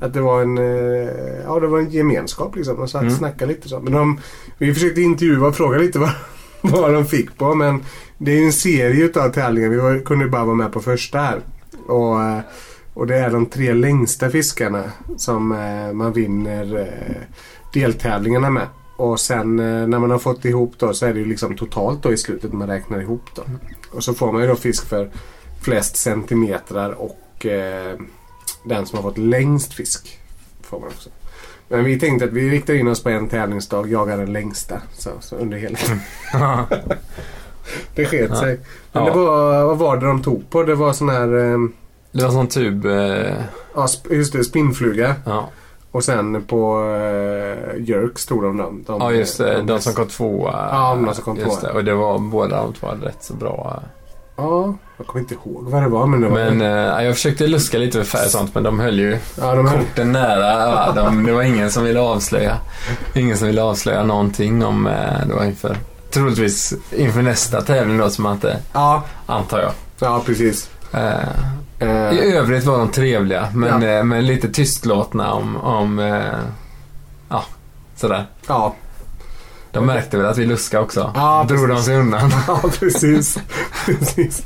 att 0.00 0.12
det 0.14 0.20
var 0.20 0.42
en, 0.42 0.58
eh, 0.58 1.44
ja 1.44 1.60
det 1.60 1.66
var 1.66 1.78
en 1.78 1.90
gemenskap 1.90 2.56
liksom. 2.56 2.78
Man 2.78 2.88
satt 2.88 3.00
och 3.00 3.06
Mm. 3.06 3.18
snackade 3.18 3.52
lite 3.52 3.68
så. 3.68 3.80
Men 3.80 3.92
de, 3.92 4.20
vi 4.58 4.74
försökte 4.74 5.00
intervjua 5.00 5.46
och 5.48 5.56
fråga 5.56 5.78
lite 5.78 5.98
vad, 5.98 6.10
vad 6.62 6.94
de 6.94 7.04
fick 7.04 7.38
på. 7.38 7.54
Men 7.54 7.82
det 8.18 8.30
är 8.32 8.36
ju 8.36 8.44
en 8.44 8.52
serie 8.52 9.04
utav 9.04 9.28
tävlingar. 9.32 9.68
Vi 9.68 9.76
var, 9.76 9.98
kunde 10.04 10.28
bara 10.28 10.44
vara 10.44 10.54
med 10.56 10.72
på 10.72 10.80
första 10.80 11.18
här. 11.18 11.40
Och, 11.86 12.22
eh, 12.22 12.38
och 12.94 13.06
det 13.06 13.16
är 13.16 13.30
de 13.30 13.46
tre 13.46 13.72
längsta 13.74 14.30
fiskarna 14.30 14.82
som 15.16 15.52
eh, 15.52 15.92
man 15.92 16.12
vinner 16.12 16.90
deltävlingarna 17.72 18.50
med. 18.50 18.66
Och 18.96 19.20
sen 19.20 19.56
när 19.56 19.98
man 19.98 20.10
har 20.10 20.18
fått 20.18 20.44
ihop 20.44 20.74
då 20.78 20.94
så 20.94 21.06
är 21.06 21.14
det 21.14 21.20
ju 21.20 21.26
liksom 21.26 21.56
totalt 21.56 22.02
då 22.02 22.12
i 22.12 22.16
slutet 22.16 22.52
man 22.52 22.68
räknar 22.68 23.00
ihop 23.00 23.22
då. 23.34 23.42
Och 23.92 24.04
så 24.04 24.14
får 24.14 24.32
man 24.32 24.42
ju 24.42 24.48
då 24.48 24.54
fisk 24.56 24.86
för 24.88 25.10
flest 25.62 25.96
centimetrar 25.96 26.90
och 26.90 27.46
eh, 27.46 27.96
den 28.62 28.86
som 28.86 28.96
har 28.96 29.02
fått 29.02 29.18
längst 29.18 29.74
fisk 29.74 30.18
får 30.62 30.80
man 30.80 30.88
också. 30.88 31.10
Men 31.68 31.84
vi 31.84 32.00
tänkte 32.00 32.24
att 32.24 32.32
vi 32.32 32.50
riktar 32.50 32.74
in 32.74 32.88
oss 32.88 33.02
på 33.02 33.08
en 33.08 33.28
tävlingsdag, 33.28 33.90
jagar 33.90 34.18
den 34.18 34.32
längsta. 34.32 34.80
Så, 34.92 35.10
så 35.20 35.36
under 35.36 35.58
hela 35.58 35.78
Det 37.94 38.04
sket 38.04 38.36
sig. 38.38 38.60
Men 38.92 39.04
det 39.04 39.10
var, 39.10 39.64
vad 39.64 39.78
var 39.78 39.96
det 39.96 40.06
de 40.06 40.22
tog 40.22 40.50
på? 40.50 40.62
Det 40.62 40.74
var 40.74 40.92
sån 40.92 41.08
här, 41.08 41.52
eh, 41.52 41.58
Det 42.12 42.22
var 42.22 42.30
sån 42.30 42.46
tub... 42.46 42.86
Eh, 42.86 43.34
ja, 43.74 43.88
just 44.10 44.32
det, 44.32 44.44
spinnfluga. 44.44 45.14
ja. 45.24 45.48
Och 45.92 46.04
sen 46.04 46.42
på 46.42 46.80
uh, 46.82 47.88
Jerks 47.88 48.26
tog 48.26 48.42
de 48.42 48.56
dem. 48.56 48.84
De, 48.86 49.00
ja, 49.00 49.12
just 49.12 49.38
det. 49.38 49.62
De 49.62 49.80
som 49.80 49.92
kom 49.92 50.06
tvåa. 50.06 50.68
Ja, 50.70 50.98
de 51.06 51.14
som 51.14 51.24
kom 51.24 51.36
tvåa. 51.36 51.72
Och 51.72 51.84
det 51.84 51.94
var 51.94 52.18
båda 52.18 52.62
de 52.62 52.72
två 52.72 52.86
hade 52.86 53.06
rätt 53.06 53.24
så 53.24 53.34
bra. 53.34 53.82
Ja, 54.40 54.74
jag 54.96 55.06
kommer 55.06 55.20
inte 55.20 55.34
ihåg 55.34 55.64
vad 55.70 55.82
det 55.82 55.88
var 55.88 56.06
men 56.06 56.20
det 56.20 56.28
var... 56.28 56.36
Men 56.36 56.60
eh, 56.60 57.04
jag 57.04 57.14
försökte 57.14 57.46
luska 57.46 57.78
lite 57.78 57.98
för 57.98 58.04
färg 58.18 58.24
och 58.24 58.30
sånt, 58.30 58.54
men 58.54 58.62
de 58.62 58.80
höll 58.80 58.98
ju 58.98 59.18
ja, 59.40 59.54
de 59.54 59.68
här, 59.68 59.78
korten 59.78 60.12
nära. 60.12 60.66
va. 60.70 60.92
De, 60.96 61.26
det 61.26 61.32
var 61.32 61.42
ingen 61.42 61.70
som 61.70 61.84
ville 61.84 62.00
avslöja. 62.00 62.56
Ingen 63.14 63.36
som 63.38 63.46
ville 63.46 63.62
avslöja 63.62 64.04
någonting 64.04 64.64
om... 64.64 64.86
Eh, 64.86 65.26
det 65.26 65.34
var 65.34 65.44
inför... 65.44 65.76
Troligtvis 66.10 66.74
inför 66.96 67.22
nästa 67.22 67.60
tävling 67.62 67.98
då, 67.98 68.10
som 68.10 68.22
man 68.22 68.32
inte... 68.32 68.58
ja, 68.72 69.02
Antar 69.26 69.60
jag. 69.60 69.72
ja, 70.00 70.22
precis. 70.26 70.70
Eh, 70.92 71.28
Eh, 71.82 72.12
I 72.12 72.32
övrigt 72.36 72.64
var 72.64 72.78
de 72.78 72.88
trevliga, 72.88 73.48
men, 73.54 73.82
Ja. 73.82 73.88
eh, 73.88 74.04
men 74.04 74.26
lite 74.26 74.48
tystlåtna 74.48 75.32
om... 75.32 75.56
om 75.56 75.98
eh, 75.98 76.24
ja, 77.28 77.44
sådär. 77.96 78.26
ja, 78.46 78.74
De 79.72 79.86
märkte 79.86 80.16
väl 80.16 80.26
att 80.26 80.38
vi 80.38 80.46
luskade 80.46 80.82
också. 80.82 81.12
Ja, 81.14 81.46
Drog 81.48 81.60
de 81.60 81.68
precis. 81.68 81.86
sig 81.86 81.96
undan. 81.96 82.30
ja, 82.46 82.62
precis. 82.80 83.38
precis. 83.86 84.42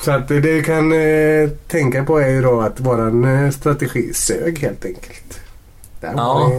Så 0.00 0.10
att 0.10 0.28
det 0.28 0.66
kan 0.66 0.92
eh, 0.92 1.48
tänka 1.68 2.04
på 2.04 2.18
är 2.18 2.28
ju 2.28 2.42
då 2.42 2.60
att 2.60 2.80
våran 2.80 3.24
eh, 3.24 3.50
strategi 3.50 4.12
sög 4.14 4.58
helt 4.58 4.84
enkelt. 4.84 5.40
Ja. 6.00 6.50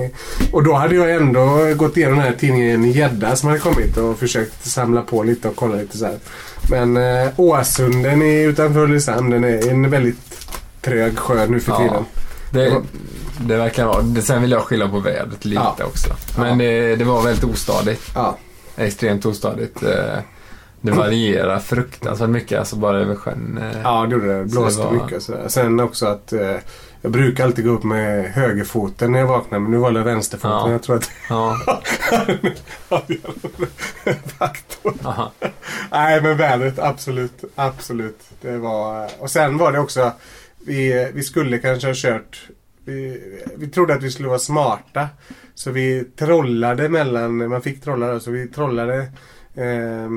Och 0.51 0.63
då 0.63 0.73
hade 0.73 0.95
jag 0.95 1.11
ändå 1.11 1.73
gått 1.75 1.97
igenom 1.97 2.15
den 2.15 2.25
här 2.27 2.35
tidningen 2.39 2.91
Gädda 2.91 3.35
som 3.35 3.49
hade 3.49 3.61
kommit 3.61 3.97
och 3.97 4.19
försökt 4.19 4.65
samla 4.65 5.01
på 5.01 5.23
lite 5.23 5.47
och 5.47 5.55
kolla 5.55 5.75
lite 5.75 5.97
så 5.97 6.05
här. 6.05 6.17
Men 6.69 6.97
eh, 6.97 7.29
Åsunden 7.35 8.21
är 8.21 8.47
utanför 8.47 8.79
Ulricehamn. 8.79 9.29
Den 9.29 9.43
är 9.43 9.69
en 9.69 9.89
väldigt 9.89 10.47
trög 10.81 11.19
sjö 11.19 11.47
nu 11.47 11.59
för 11.59 11.71
Ja. 11.71 12.05
Det, 12.51 12.81
det 13.39 13.57
verkar 13.57 13.85
vara... 13.85 14.21
Sen 14.21 14.41
vill 14.41 14.51
jag 14.51 14.61
skylla 14.61 14.87
på 14.89 14.99
vädret 14.99 15.45
lite 15.45 15.61
Ja. 15.79 15.85
också. 15.85 16.09
Men 16.39 16.47
Ja. 16.49 16.55
det, 16.71 16.95
det 16.95 17.03
var 17.03 17.21
väldigt 17.21 17.43
ostadigt. 17.43 18.11
Ja, 18.15 18.37
Extremt 18.77 19.25
ostadigt. 19.25 19.83
Eh, 19.83 20.17
Det 20.81 20.91
varierar 20.91 21.59
fruktansvärt 21.59 22.29
mycket, 22.29 22.59
alltså 22.59 22.75
bara 22.75 22.99
över 22.99 23.15
sjön. 23.15 23.59
eh. 23.73 23.81
ja 23.83 24.05
det 24.05 24.13
gjorde 24.13 24.37
det. 24.37 24.45
Blåste 24.45 24.81
det 24.81 24.85
var- 24.85 24.93
mycket 24.93 25.17
och 25.17 25.23
sådär. 25.23 25.47
Sen 25.47 25.79
också 25.79 26.05
att 26.05 26.33
eh, 26.33 26.55
jag 27.01 27.11
brukar 27.11 27.43
alltid 27.45 27.65
gå 27.65 27.71
upp 27.71 27.83
med 27.83 28.31
högerfoten 28.31 29.11
när 29.11 29.19
jag 29.19 29.27
vaknar 29.27 29.59
men 29.59 29.71
nu 29.71 29.77
valde 29.77 29.99
jag 29.99 30.05
vänsterfoten. 30.05 30.59
Ja. 30.59 30.71
Jag 30.71 30.83
tror 30.83 30.95
att 30.95 31.09
Ja. 31.29 31.57
faktor. 34.39 34.93
Aha. 35.03 35.31
Nej 35.91 36.21
men 36.21 36.37
vädret, 36.37 36.79
absolut. 36.79 37.43
Absolut. 37.55 38.19
Det 38.41 38.57
var... 38.57 39.09
Och 39.19 39.31
sen 39.31 39.57
var 39.57 39.71
det 39.71 39.79
också, 39.79 40.11
vi, 40.67 41.07
vi 41.13 41.23
skulle 41.23 41.57
kanske 41.57 41.87
ha 41.87 41.93
kört 41.97 42.47
Vi, 42.85 43.21
vi 43.57 43.67
trodde 43.67 43.93
att 43.93 44.03
vi 44.03 44.11
skulle 44.11 44.27
vara 44.27 44.39
smarta. 44.39 45.07
Så 45.55 45.71
vi 45.71 46.03
trollade 46.17 46.89
mellan, 46.89 47.49
man 47.49 47.61
fick 47.61 47.81
trolla 47.81 48.13
då, 48.13 48.19
så 48.19 48.31
vi 48.31 48.47
trollade 48.47 48.97
eh, 49.55 50.09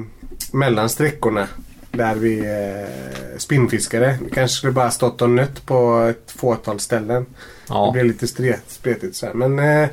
mellan 0.53 0.89
sträckorna. 0.89 1.49
Där 1.93 2.15
vi 2.15 2.39
eh, 2.39 3.39
spinnfiskade. 3.39 4.19
Vi 4.25 4.31
kanske 4.31 4.57
skulle 4.57 4.73
bara 4.73 4.91
stått 4.91 5.23
och 5.23 5.31
nött 5.31 5.67
på 5.67 5.99
ett 6.11 6.31
fåtal 6.31 6.81
ställen. 6.81 7.23
Det 7.23 7.29
Ja. 7.69 7.91
blev 7.93 8.05
lite 8.05 8.27
stret, 8.27 8.63
spretigt 8.67 9.17
så 9.17 9.27
här. 9.27 9.35
Men 9.35 9.59
eh, 9.59 9.89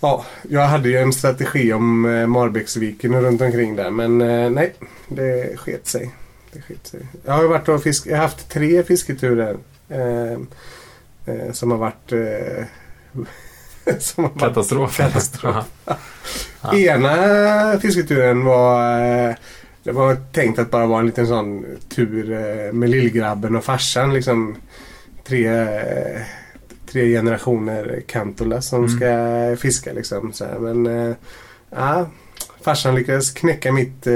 ja, 0.00 0.24
jag 0.48 0.66
hade 0.66 0.88
ju 0.88 0.96
en 0.98 1.12
strategi 1.12 1.72
om 1.72 2.04
eh, 2.04 2.26
Marbäcksviken 2.26 3.14
och 3.14 3.22
runt 3.22 3.40
omkring 3.40 3.76
där. 3.76 3.90
Men 3.90 4.20
eh, 4.20 4.50
nej, 4.50 4.74
det 5.08 5.56
sket 5.58 5.86
sig. 5.86 6.10
Det 6.54 6.88
sig. 6.88 7.06
Jag 7.24 7.32
har 7.32 7.44
varit 7.44 7.68
och 7.68 7.82
fisk, 7.82 8.06
jag 8.06 8.16
har 8.16 8.22
haft 8.22 8.48
tre 8.50 8.82
fisketurer. 8.82 9.56
Eh, 9.88 10.32
eh, 11.34 11.52
som 11.52 11.70
har 11.70 11.78
varit... 11.78 12.12
Eh, 12.12 12.64
som 13.98 14.24
har 14.24 14.30
varit 14.30 14.40
Katastrof. 14.40 14.96
Katastrof. 14.96 15.64
Ja. 16.62 16.74
Ena 16.74 17.78
fisketuren 17.80 18.44
var... 18.44 19.00
Eh, 19.28 19.34
det 19.82 19.92
var 19.92 20.16
tänkt 20.32 20.58
att 20.58 20.70
bara 20.70 20.86
vara 20.86 21.00
en 21.00 21.06
liten 21.06 21.26
sån 21.26 21.64
tur 21.88 22.32
eh, 22.32 22.72
med 22.72 22.90
lillgrabben 22.90 23.56
och 23.56 23.64
farsan. 23.64 24.14
Liksom 24.14 24.56
tre, 25.26 25.46
eh, 25.48 26.20
tre 26.92 27.12
generationer 27.12 28.02
Kantola 28.06 28.62
som 28.62 28.84
Mm. 28.84 28.96
ska 28.96 29.62
fiska 29.62 29.92
liksom. 29.92 30.32
Så 30.32 30.44
här. 30.44 30.58
Men 30.58 31.14
ja, 31.70 32.06
farsan 32.64 32.94
lyckades 32.94 33.30
knäcka 33.30 33.72
mitt 33.72 34.06
eh, 34.06 34.12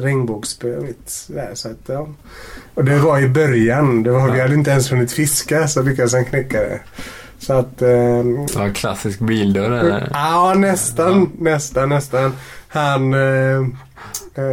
regnbågsspö. 0.00 0.80
Mitt, 0.80 1.24
där, 1.28 1.50
så 1.54 1.68
att, 1.68 1.76
ja. 1.86 2.08
Och 2.74 2.84
det 2.84 2.98
var 2.98 3.18
i 3.20 3.28
början. 3.28 4.02
Det 4.02 4.10
var, 4.10 4.30
Vi 4.30 4.38
Ja. 4.38 4.44
hade 4.44 4.54
inte 4.54 4.70
ens 4.70 4.92
hunnit 4.92 5.12
fiska 5.12 5.68
så 5.68 5.82
lyckades 5.82 6.12
han 6.14 6.24
knäcka 6.24 6.60
det. 6.60 6.80
Så 7.38 7.52
att... 7.52 7.82
Eh, 7.82 8.18
en 8.60 8.74
klassisk 8.74 9.18
bildörr 9.18 9.70
eller? 9.70 10.08
Ja, 10.14 10.54
nästan, 10.56 11.30
nästan, 11.38 11.88
nästan. 11.88 12.32
Han... 12.68 13.14
Eh, 13.14 13.58
eh, 14.34 14.44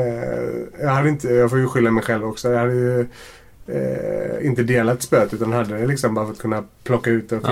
jag 0.82 0.90
hade 0.90 1.10
inte, 1.10 1.28
jag 1.28 1.50
får 1.50 1.60
ju 1.60 1.68
skylla 1.68 1.92
mig 1.92 2.04
själv 2.04 2.26
också. 2.26 2.52
Jag 2.52 2.60
hade 2.60 2.74
ju 2.74 3.00
eh, 3.68 4.46
inte 4.48 4.64
delat 4.64 5.02
spöet 5.02 5.34
utan 5.34 5.54
hade 5.54 5.78
det 5.78 5.88
liksom 5.88 6.14
bara 6.16 6.26
för 6.26 6.34
att 6.34 6.40
kunna 6.40 6.64
plocka 6.84 7.10
ut 7.10 7.32
och 7.32 7.40
Ja. 7.44 7.52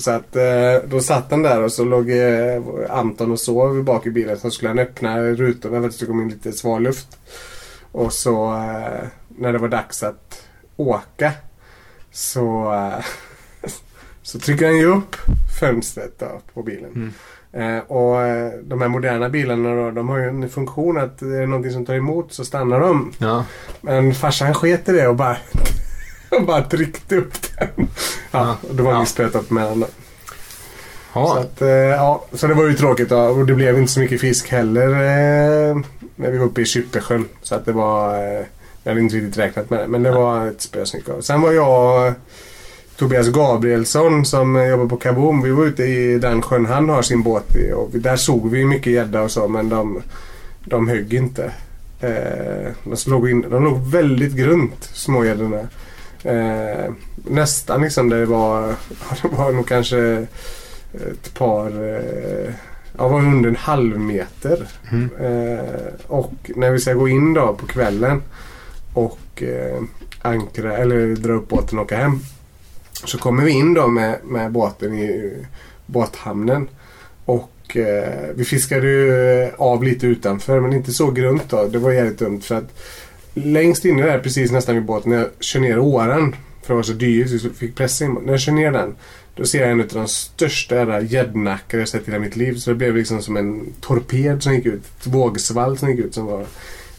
Så 0.00 0.10
att 0.10 0.36
eh, 0.36 0.88
då 0.88 1.00
satt 1.00 1.30
han 1.30 1.42
där 1.42 1.62
och 1.62 1.72
så 1.72 1.84
låg 1.84 2.10
eh, 2.10 2.62
Anton 2.90 3.32
och 3.32 3.40
sov 3.40 3.84
bak 3.84 4.06
i 4.06 4.10
bilen. 4.10 4.38
Så 4.38 4.50
skulle 4.50 4.68
han 4.68 4.78
öppna 4.78 5.20
rutorna 5.20 5.80
för 5.80 5.88
att 5.88 5.98
det 5.98 6.06
komma 6.06 6.22
in 6.22 6.28
lite 6.28 6.52
sval 6.52 6.82
luft. 6.82 7.18
Och 7.92 8.12
så 8.12 8.54
eh, 8.54 9.06
när 9.28 9.52
det 9.52 9.58
var 9.58 9.68
dags 9.68 10.02
att 10.02 10.42
åka 10.76 11.32
så, 12.10 12.74
så 14.22 14.38
trycker 14.38 14.66
han 14.66 14.76
ju 14.76 14.86
upp 14.86 15.16
fönstret 15.60 16.18
då, 16.18 16.40
på 16.54 16.62
bilen. 16.62 16.90
Mm. 16.94 17.12
Eh, 17.52 17.82
och 17.82 18.16
de 18.62 18.80
här 18.80 18.88
moderna 18.88 19.28
bilarna 19.28 19.74
då, 19.74 19.90
de 19.90 20.08
har 20.08 20.18
ju 20.18 20.28
en 20.28 20.48
funktion 20.48 20.98
att 20.98 21.22
är 21.22 21.40
det 21.40 21.46
någonting 21.46 21.72
som 21.72 21.86
tar 21.86 21.94
emot 21.94 22.32
så 22.32 22.44
stannar 22.44 22.80
de. 22.80 23.12
Ja. 23.18 23.44
Men 23.80 24.14
farsan 24.14 24.54
sket 24.54 24.88
i 24.88 24.92
det 24.92 25.08
och 25.08 25.16
bara, 25.16 25.36
och 26.30 26.42
bara 26.46 26.62
tryckte 26.62 27.16
upp 27.16 27.32
den. 27.58 27.68
Ja, 27.76 27.86
Ja. 28.30 28.56
då 28.70 28.82
var 28.84 28.92
Ja. 28.92 29.04
stötat 29.04 29.50
med 29.50 29.78
då. 29.78 29.86
Så, 29.86 29.86
Ja. 31.14 31.38
att, 31.38 31.62
eh, 31.62 31.68
ja, 31.68 32.24
så 32.32 32.46
det 32.46 32.54
var 32.54 32.64
ju 32.64 32.74
tråkigt 32.74 33.08
då. 33.08 33.18
och 33.18 33.46
det 33.46 33.54
blev 33.54 33.78
inte 33.78 33.92
så 33.92 34.00
mycket 34.00 34.20
fisk 34.20 34.48
heller 34.50 34.86
eh, 34.88 35.76
när 36.16 36.30
vi 36.30 36.38
var 36.38 36.46
uppe 36.46 36.60
i 36.60 36.64
Kyppesjön. 36.64 37.28
Så 37.42 37.54
att 37.54 37.64
det 37.64 37.72
var, 37.72 38.14
eh, 38.14 38.44
jag 38.82 38.90
hade 38.90 39.00
inte 39.00 39.16
riktigt 39.16 39.38
räknat 39.38 39.70
med 39.70 39.78
det. 39.78 39.86
Men 39.88 40.02
det 40.02 40.10
var 40.10 40.46
ett 40.46 40.60
spö 40.62 40.86
som 40.86 40.98
gick 40.98 41.08
av. 41.08 41.20
Sen 41.20 41.40
var 41.40 41.52
jag 41.52 42.12
Tobias 42.96 43.28
Gabrielsson 43.28 44.24
som 44.24 44.56
eh, 44.56 44.64
jobbar 44.66 44.86
på 44.86 44.96
Kaboom. 44.96 45.42
Vi 45.42 45.50
var 45.50 45.64
ute 45.64 45.84
i 45.84 46.18
den 46.18 46.42
sjön 46.42 46.66
han 46.66 46.88
har 46.88 47.02
sin 47.02 47.22
båt 47.22 47.56
i. 47.56 47.72
Och 47.72 47.90
där 47.92 48.16
såg 48.16 48.50
vi 48.50 48.64
mycket 48.64 48.92
gädda 48.92 49.22
och 49.22 49.30
så 49.30 49.48
men 49.48 49.68
de, 49.68 50.02
de 50.64 50.88
högg 50.88 51.14
inte. 51.14 51.52
Eh, 52.00 52.72
de, 52.84 52.96
slog 52.96 53.30
in, 53.30 53.40
de 53.50 53.64
låg 53.64 53.78
väldigt 53.90 54.32
grunt 54.32 54.84
smågäddorna. 54.92 55.60
Eh, 56.24 56.92
nästan 57.14 57.82
liksom 57.82 58.08
det 58.08 58.26
var, 58.26 58.68
det 59.22 59.28
var 59.28 59.52
nog 59.52 59.68
kanske 59.68 60.26
ett 60.92 61.34
par, 61.34 61.66
eh, 61.66 62.54
ja 62.98 63.08
var 63.08 63.18
under 63.18 63.48
en 63.48 63.56
halv 63.56 64.00
meter. 64.00 64.68
Mm. 64.92 65.10
Eh, 65.20 65.92
och 66.06 66.50
när 66.56 66.70
vi 66.70 66.78
ska 66.78 66.94
gå 66.94 67.08
in 67.08 67.34
då 67.34 67.54
på 67.54 67.66
kvällen 67.66 68.22
och 68.94 69.42
eh, 69.42 69.82
ankra 70.22 70.76
eller 70.76 71.16
dra 71.16 71.32
upp 71.32 71.48
båten 71.48 71.78
och 71.78 71.84
åka 71.84 71.96
hem. 71.96 72.18
Så 73.04 73.18
kommer 73.18 73.44
vi 73.44 73.50
in 73.50 73.74
då 73.74 73.86
med, 73.86 74.18
med 74.24 74.52
båten 74.52 74.94
i 74.98 75.32
båthamnen. 75.86 76.68
Och 77.24 77.76
eh, 77.76 78.28
vi 78.34 78.44
fiskade 78.44 78.86
ju 78.86 79.50
av 79.56 79.84
lite 79.84 80.06
utanför 80.06 80.60
men 80.60 80.72
inte 80.72 80.92
så 80.92 81.10
grunt 81.10 81.50
då. 81.50 81.66
Det 81.66 81.78
var 81.78 81.92
jävligt 81.92 82.18
dumt 82.18 82.40
för 82.40 82.54
att 82.54 82.80
längst 83.34 83.84
inne 83.84 84.02
där 84.02 84.18
precis 84.18 84.50
nästan 84.50 84.74
vid 84.74 84.84
båten 84.84 85.10
när 85.10 85.18
jag 85.18 85.28
kör 85.40 85.60
ner 85.60 85.78
åran. 85.78 86.36
För 86.62 86.74
det 86.74 86.76
var 86.76 86.82
så 86.82 86.92
dyrt 86.92 87.28
så 87.28 87.48
vi 87.48 87.54
fick 87.54 87.76
pressa 87.76 88.04
in 88.04 88.18
När 88.24 88.32
jag 88.32 88.40
kör 88.40 88.52
ner 88.52 88.72
den 88.72 88.94
då 89.34 89.44
ser 89.44 89.60
jag 89.60 89.70
en 89.70 89.80
av 89.80 89.86
de 89.86 90.08
största 90.08 91.00
gäddnackar 91.00 91.78
jag 91.78 91.88
sett 91.88 92.08
i 92.08 92.10
hela 92.10 92.24
mitt 92.24 92.36
liv. 92.36 92.54
Så 92.54 92.70
det 92.70 92.76
blev 92.76 92.96
liksom 92.96 93.22
som 93.22 93.36
en 93.36 93.72
torped 93.80 94.42
som 94.42 94.54
gick 94.54 94.66
ut. 94.66 94.82
Ett 95.00 95.06
vågsvall 95.06 95.78
som 95.78 95.90
gick 95.90 95.98
ut 95.98 96.14
som 96.14 96.26
var 96.26 96.46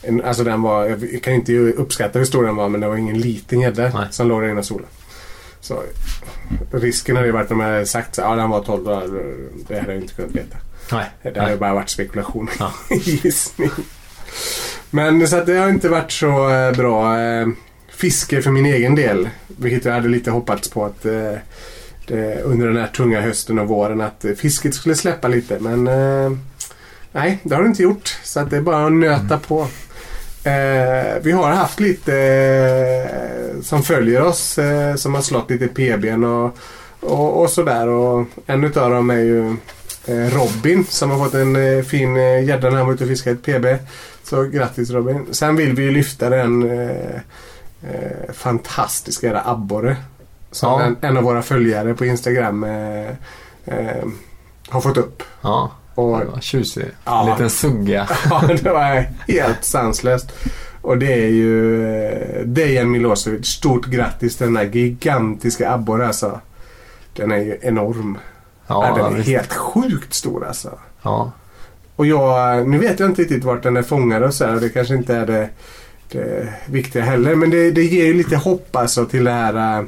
en, 0.01 0.21
alltså 0.21 0.43
den 0.43 0.61
var, 0.61 0.85
jag 0.85 1.23
kan 1.23 1.33
inte 1.33 1.53
uppskatta 1.53 2.19
hur 2.19 2.25
stor 2.25 2.43
den 2.43 2.55
var 2.55 2.69
men 2.69 2.81
det 2.81 2.88
var 2.88 2.95
ingen 2.95 3.19
liten 3.19 3.59
gädda 3.59 4.07
som 4.11 4.27
låg 4.27 4.41
där 4.41 4.50
inne 4.50 4.63
solen. 4.63 4.88
Så 5.61 5.83
risken 6.71 7.15
hade 7.15 7.27
ju 7.27 7.33
varit 7.33 7.51
om 7.51 7.59
jag 7.59 7.67
hade 7.67 7.85
sagt 7.85 8.15
så 8.15 8.21
ja 8.21 8.35
den 8.35 8.50
var 8.50 8.63
12 8.63 8.85
dagar. 8.85 9.09
Det 9.67 9.79
hade 9.79 9.93
jag 9.93 10.01
inte 10.01 10.13
kunnat 10.13 10.35
veta. 10.35 10.57
Nej. 10.91 11.05
Det 11.23 11.29
hade 11.29 11.45
Nej. 11.45 11.57
bara 11.57 11.73
varit 11.73 11.89
spekulation. 11.89 12.50
Ja. 12.59 12.73
Gissning. 12.89 13.69
Men 14.91 15.27
så 15.27 15.38
att 15.38 15.45
det 15.45 15.57
har 15.57 15.69
inte 15.69 15.89
varit 15.89 16.12
så 16.12 16.50
eh, 16.50 16.71
bra 16.71 17.19
eh, 17.19 17.48
fiske 17.89 18.41
för 18.41 18.51
min 18.51 18.65
egen 18.65 18.95
del. 18.95 19.29
Vilket 19.48 19.86
jag 19.86 19.93
hade 19.93 20.07
lite 20.07 20.31
hoppats 20.31 20.69
på 20.69 20.86
att 20.86 21.05
eh, 21.05 21.33
det, 22.07 22.41
under 22.41 22.67
den 22.67 22.77
här 22.77 22.88
tunga 22.88 23.21
hösten 23.21 23.60
och 23.60 23.67
våren 23.67 24.01
att 24.01 24.25
eh, 24.25 24.33
fisket 24.33 24.75
skulle 24.75 24.95
släppa 24.95 25.27
lite. 25.27 25.60
Men 25.60 25.88
eh, 25.88 26.38
nej, 27.12 27.39
det 27.43 27.55
har 27.55 27.62
det 27.62 27.67
inte 27.67 27.83
gjort. 27.83 28.17
Så 28.24 28.39
att 28.39 28.50
det 28.50 28.57
är 28.57 28.62
bara 28.62 28.86
att 28.86 28.91
nöta 28.91 29.38
på. 29.38 29.67
Eh, 30.43 31.21
vi 31.21 31.31
har 31.31 31.51
haft 31.51 31.79
lite 31.79 32.15
eh, 32.15 33.62
som 33.62 33.83
följer 33.83 34.21
oss 34.21 34.57
eh, 34.57 34.95
som 34.95 35.15
har 35.15 35.21
slått 35.21 35.50
lite 35.50 35.67
PBn 35.67 36.24
och, 36.24 36.57
och, 37.00 37.41
och 37.41 37.50
sådär. 37.50 37.88
Och 37.88 38.25
en 38.45 38.63
utav 38.63 38.91
dem 38.91 39.10
är 39.10 39.19
ju 39.19 39.55
eh, 40.05 40.38
Robin 40.38 40.86
som 40.89 41.12
har 41.12 41.25
fått 41.25 41.33
en 41.33 41.55
eh, 41.55 41.83
fin 41.83 42.17
eh, 42.17 42.43
gädda 42.43 42.69
när 42.69 42.77
han 42.77 42.86
var 42.86 42.93
ute 42.93 43.03
och 43.03 43.10
fiskade 43.10 43.36
ett 43.36 43.62
PB. 43.62 43.65
Så 44.24 44.44
grattis 44.44 44.90
Robin. 44.92 45.25
Sen 45.32 45.56
vill 45.56 45.74
vi 45.75 45.84
ju 45.84 45.92
lyfta 45.92 46.30
den 46.30 46.70
eh, 46.80 47.16
eh, 47.84 48.34
fantastiska 48.34 49.42
abborre. 49.46 49.96
Som 50.51 50.70
Ja. 50.82 50.82
en, 50.86 50.98
en 51.01 51.18
av 51.18 51.24
våra 51.24 51.42
följare 51.42 51.94
på 51.94 52.06
Instagram 52.06 52.63
eh, 52.63 53.10
eh, 53.66 54.06
har 54.70 54.82
fått 54.82 54.98
upp. 54.98 55.24
Ja. 55.42 55.72
Och 55.96 56.20
Det 56.20 56.25
var 56.25 56.40
tjusig. 56.42 56.86
Ja. 57.06 57.24
En 57.24 57.30
liten 57.32 57.50
sugga. 57.50 58.08
Ja, 58.30 58.42
det 58.63 58.70
var 58.70 59.06
helt 59.34 59.66
sanslöst. 59.66 60.32
Och 60.82 60.98
det 60.98 61.13
är 61.13 61.28
ju 61.30 61.86
eh, 62.06 62.46
Dejan 62.46 62.92
Milosevic. 62.92 63.48
Stort 63.48 63.86
grattis 63.86 64.38
till 64.38 64.46
den 64.48 64.58
här 64.58 64.63
gigantiska 64.66 65.72
abborre 65.72 66.08
alltså. 66.08 66.40
Den 67.16 67.32
är 67.32 67.38
ju 67.38 67.58
enorm. 67.62 68.18
Ja, 68.68 68.94
den 68.98 69.06
är 69.06 69.18
visst. 69.18 69.30
helt 69.30 69.54
sjukt 69.54 70.13
stor 70.13 70.46
alltså. 70.48 70.80
Ja. 71.01 71.32
Och 72.01 72.08
jag, 72.08 72.67
nu 72.67 72.77
vet 72.77 73.00
jag 73.00 73.10
inte 73.10 73.22
riktigt 73.22 73.43
vart 73.43 73.63
den 73.63 73.77
är 73.77 73.81
fångad 73.81 74.24
och 74.24 74.34
så 74.34 74.46
här. 74.46 74.55
och 74.55 74.62
Det 74.62 74.70
kanske 74.70 74.96
inte 74.96 75.15
är 75.15 75.25
det, 75.25 75.50
det 76.12 76.53
viktiga 76.65 77.03
heller. 77.03 77.36
Men 77.36 77.50
det, 77.50 77.72
det 77.72 77.84
ger 77.84 78.05
ju 78.05 78.13
lite 78.13 78.38
hopp 78.38 78.75
alltså 78.75 79.05
till 79.05 79.24
det 79.24 79.31
här 79.31 79.79
äh, 79.79 79.86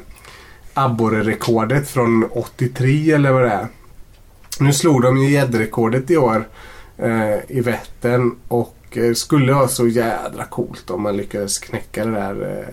abborrerekordet 0.74 1.88
från 1.88 2.24
83 2.30 3.10
eller 3.10 3.32
vad 3.32 3.42
det 3.42 3.50
är. 3.50 3.66
Nu 4.60 4.72
slog 4.72 5.02
de 5.02 5.18
ju 5.18 5.30
gäddrekordet 5.30 6.10
i 6.10 6.16
år 6.16 6.48
eh, 6.98 7.34
i 7.48 7.60
Vättern 7.60 8.34
och 8.48 8.76
eh, 8.92 9.12
skulle 9.14 9.52
vara 9.52 9.68
så 9.68 9.86
jädra 9.86 10.44
coolt 10.44 10.90
om 10.90 11.02
man 11.02 11.16
lyckades 11.16 11.58
knäcka 11.58 12.04
det 12.04 12.10
där 12.10 12.66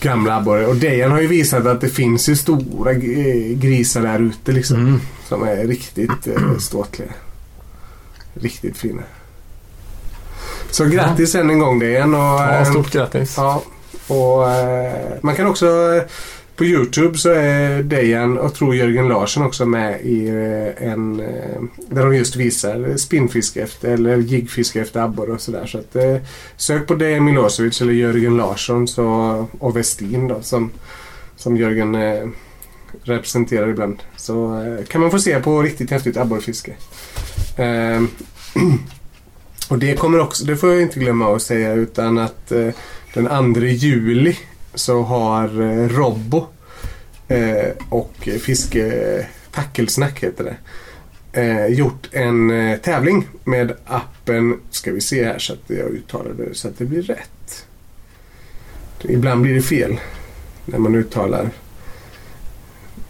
gamla 0.00 0.36
abborre. 0.36 0.66
Och 0.66 0.76
Dejan 0.76 1.10
har 1.10 1.20
ju 1.20 1.26
visat 1.26 1.66
att 1.66 1.80
det 1.80 1.88
finns 1.88 2.28
ju 2.28 2.36
stora 2.36 2.92
grisar 3.54 4.02
där 4.02 4.18
ute 4.18 4.52
liksom. 4.52 4.76
Mm. 4.76 5.00
Som 5.28 5.42
är 5.42 5.66
riktigt 5.66 6.26
eh, 6.26 6.58
ståtliga. 6.58 7.08
Riktigt 8.34 8.76
fina. 8.76 9.02
Så 10.70 10.84
grattis 10.84 11.34
än 11.34 11.50
en 11.50 11.58
gång 11.58 11.78
Dejan. 11.78 12.12
Ja, 12.12 12.50
eh, 12.50 12.70
stort 12.70 12.92
grattis. 12.92 13.34
Ja, 13.36 13.62
och 14.06 14.50
eh, 14.50 15.12
man 15.22 15.36
kan 15.36 15.46
också 15.46 15.66
eh, 15.66 16.02
på 16.56 16.64
Youtube 16.64 17.18
så 17.18 17.30
är 17.30 17.82
Dejan 17.82 18.38
och 18.38 18.54
tror 18.54 18.74
Jörgen 18.74 19.08
Larsson 19.08 19.46
också 19.46 19.66
med 19.66 20.00
i 20.00 20.28
en 20.78 21.22
där 21.76 22.04
de 22.04 22.16
just 22.16 22.36
visar 22.36 22.96
spinnfiske 22.96 23.62
efter 23.62 23.90
eller 23.90 24.16
jiggfiske 24.16 24.80
efter 24.80 25.00
abborre 25.00 25.32
och 25.32 25.40
sådär. 25.40 25.66
Så 25.66 25.78
att 25.78 25.96
eh, 25.96 26.16
sök 26.56 26.86
på 26.86 26.94
Dejan 26.94 27.24
Milosevic 27.24 27.80
eller 27.80 27.92
Jörgen 27.92 28.36
Larsson 28.36 28.88
så, 28.88 29.46
och 29.58 29.76
Westin 29.76 30.28
då 30.28 30.42
som, 30.42 30.70
som 31.36 31.56
Jörgen 31.56 31.94
eh, 31.94 32.28
representerar 33.02 33.68
ibland. 33.68 34.02
Så 34.16 34.62
eh, 34.62 34.84
kan 34.84 35.00
man 35.00 35.10
få 35.10 35.18
se 35.18 35.40
på 35.40 35.62
riktigt 35.62 35.90
häftigt 35.90 36.16
abborrfiske. 36.16 36.72
Eh, 37.56 38.02
och 39.68 39.78
det 39.78 39.96
kommer 39.96 40.20
också, 40.20 40.44
det 40.44 40.56
får 40.56 40.72
jag 40.72 40.82
inte 40.82 41.00
glömma 41.00 41.36
att 41.36 41.42
säga 41.42 41.72
utan 41.72 42.18
att 42.18 42.52
eh, 42.52 42.68
den 43.14 43.54
2 43.54 43.60
juli 43.60 44.36
så 44.74 45.02
har 45.02 45.62
eh, 45.62 45.88
Robbo 45.88 46.46
eh, 47.28 47.72
och 47.88 48.28
Fiske 48.40 48.86
eh, 48.86 49.24
Tackelsnack 49.50 50.22
heter 50.22 50.44
det. 50.44 50.56
Eh, 51.40 51.66
gjort 51.66 52.08
en 52.12 52.50
eh, 52.50 52.78
tävling 52.78 53.28
med 53.44 53.72
appen, 53.84 54.60
ska 54.70 54.92
vi 54.92 55.00
se 55.00 55.24
här 55.24 55.38
så 55.38 55.52
att 55.52 55.62
jag 55.66 55.90
uttalar 55.90 56.32
det 56.32 56.54
så 56.54 56.68
att 56.68 56.78
det 56.78 56.84
blir 56.84 57.02
rätt. 57.02 57.66
Ibland 59.02 59.42
blir 59.42 59.54
det 59.54 59.62
fel 59.62 60.00
när 60.64 60.78
man 60.78 60.94
uttalar 60.94 61.50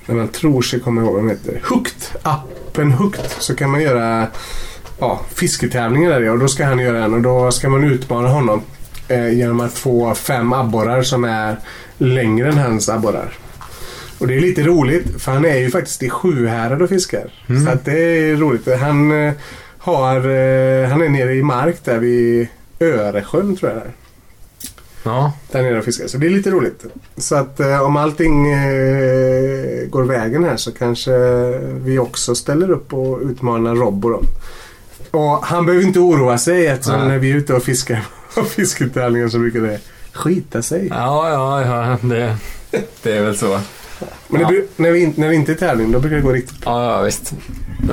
när 0.06 0.14
man 0.14 0.28
tror 0.28 0.62
sig 0.62 0.80
komma 0.80 1.00
ihåg 1.00 1.12
vad 1.12 1.22
den 1.22 1.30
heter. 1.30 1.60
Hooked! 1.64 2.02
Appen 2.22 2.92
Hooked. 2.92 3.30
Så 3.38 3.56
kan 3.56 3.70
man 3.70 3.82
göra 3.82 4.26
ja, 4.98 5.20
fisketävlingar 5.34 6.10
där 6.10 6.30
och 6.30 6.38
då 6.38 6.48
ska 6.48 6.64
han 6.64 6.78
göra 6.78 7.04
en 7.04 7.14
och 7.14 7.22
då 7.22 7.50
ska 7.50 7.68
man 7.68 7.84
utmana 7.84 8.28
honom 8.28 8.62
eh, 9.08 9.32
genom 9.32 9.60
att 9.60 9.72
få 9.72 10.14
fem 10.14 10.52
abborrar 10.52 11.02
som 11.02 11.24
är 11.24 11.56
längre 11.98 12.48
än 12.48 12.58
hans 12.58 12.88
abborrar. 12.88 13.32
Och 14.18 14.26
det 14.26 14.34
är 14.34 14.40
lite 14.40 14.62
roligt 14.62 15.22
för 15.22 15.32
han 15.32 15.44
är 15.44 15.56
ju 15.56 15.70
faktiskt 15.70 16.02
i 16.02 16.10
Sjuhärad 16.10 16.82
och 16.82 16.88
fiskar. 16.88 17.32
Mm. 17.48 17.64
Så 17.64 17.70
att 17.70 17.84
det 17.84 17.98
är 17.98 18.36
roligt. 18.36 18.68
Han 18.80 19.26
eh, 19.26 19.32
har, 19.78 20.16
eh, 20.16 20.88
han 20.88 21.02
är 21.02 21.08
nere 21.08 21.34
i 21.34 21.42
mark 21.42 21.84
där 21.84 21.98
vid 21.98 22.48
Öresjön 22.80 23.56
tror 23.56 23.72
jag 23.72 23.80
det 23.80 23.86
är. 23.86 24.03
Ja, 25.04 25.32
Där 25.52 25.62
nere 25.62 25.78
och 25.78 25.84
fiskar. 25.84 26.06
Så 26.06 26.18
det 26.18 26.26
är 26.26 26.30
lite 26.30 26.50
roligt. 26.50 26.84
Så 27.16 27.34
att 27.36 27.60
eh, 27.60 27.80
om 27.82 27.96
allting 27.96 28.52
eh, 28.52 29.86
går 29.88 30.02
vägen 30.02 30.44
här 30.44 30.56
så 30.56 30.72
kanske 30.72 31.12
vi 31.68 31.98
också 31.98 32.34
ställer 32.34 32.70
upp 32.70 32.92
och 32.94 33.20
utmanar 33.22 33.74
Robbo 33.74 34.08
då. 34.10 34.22
Och 35.18 35.44
han 35.44 35.66
behöver 35.66 35.84
inte 35.86 35.98
oroa 35.98 36.38
sig 36.38 36.66
eftersom 36.66 36.98
Nej. 37.00 37.08
när 37.08 37.18
vi 37.18 37.30
är 37.30 37.34
ute 37.36 37.54
och 37.54 37.62
fiskar 37.62 38.06
på 38.34 38.42
fisketävlingar 38.44 39.28
så 39.28 39.38
brukar 39.38 39.60
det 39.60 39.78
skita 40.12 40.62
sig. 40.62 40.86
ja, 40.90 41.28
ja, 41.30 41.62
ja 41.66 41.98
det, 42.08 42.36
det 43.02 43.12
är 43.16 43.22
väl 43.22 43.36
så. 43.36 43.60
Men 44.28 44.40
det, 44.40 44.42
Ja. 44.42 44.48
bru- 44.50 44.66
när, 44.76 44.90
vi, 44.90 45.12
när 45.16 45.28
vi 45.28 45.34
inte 45.36 45.52
är 45.52 45.56
tävling 45.56 45.92
då 45.92 45.98
brukar 46.00 46.16
det 46.16 46.22
gå 46.22 46.32
riktigt 46.32 46.58
Ja, 46.64 46.92
ja 46.96 47.02
visst. 47.02 47.32
De, 47.88 47.92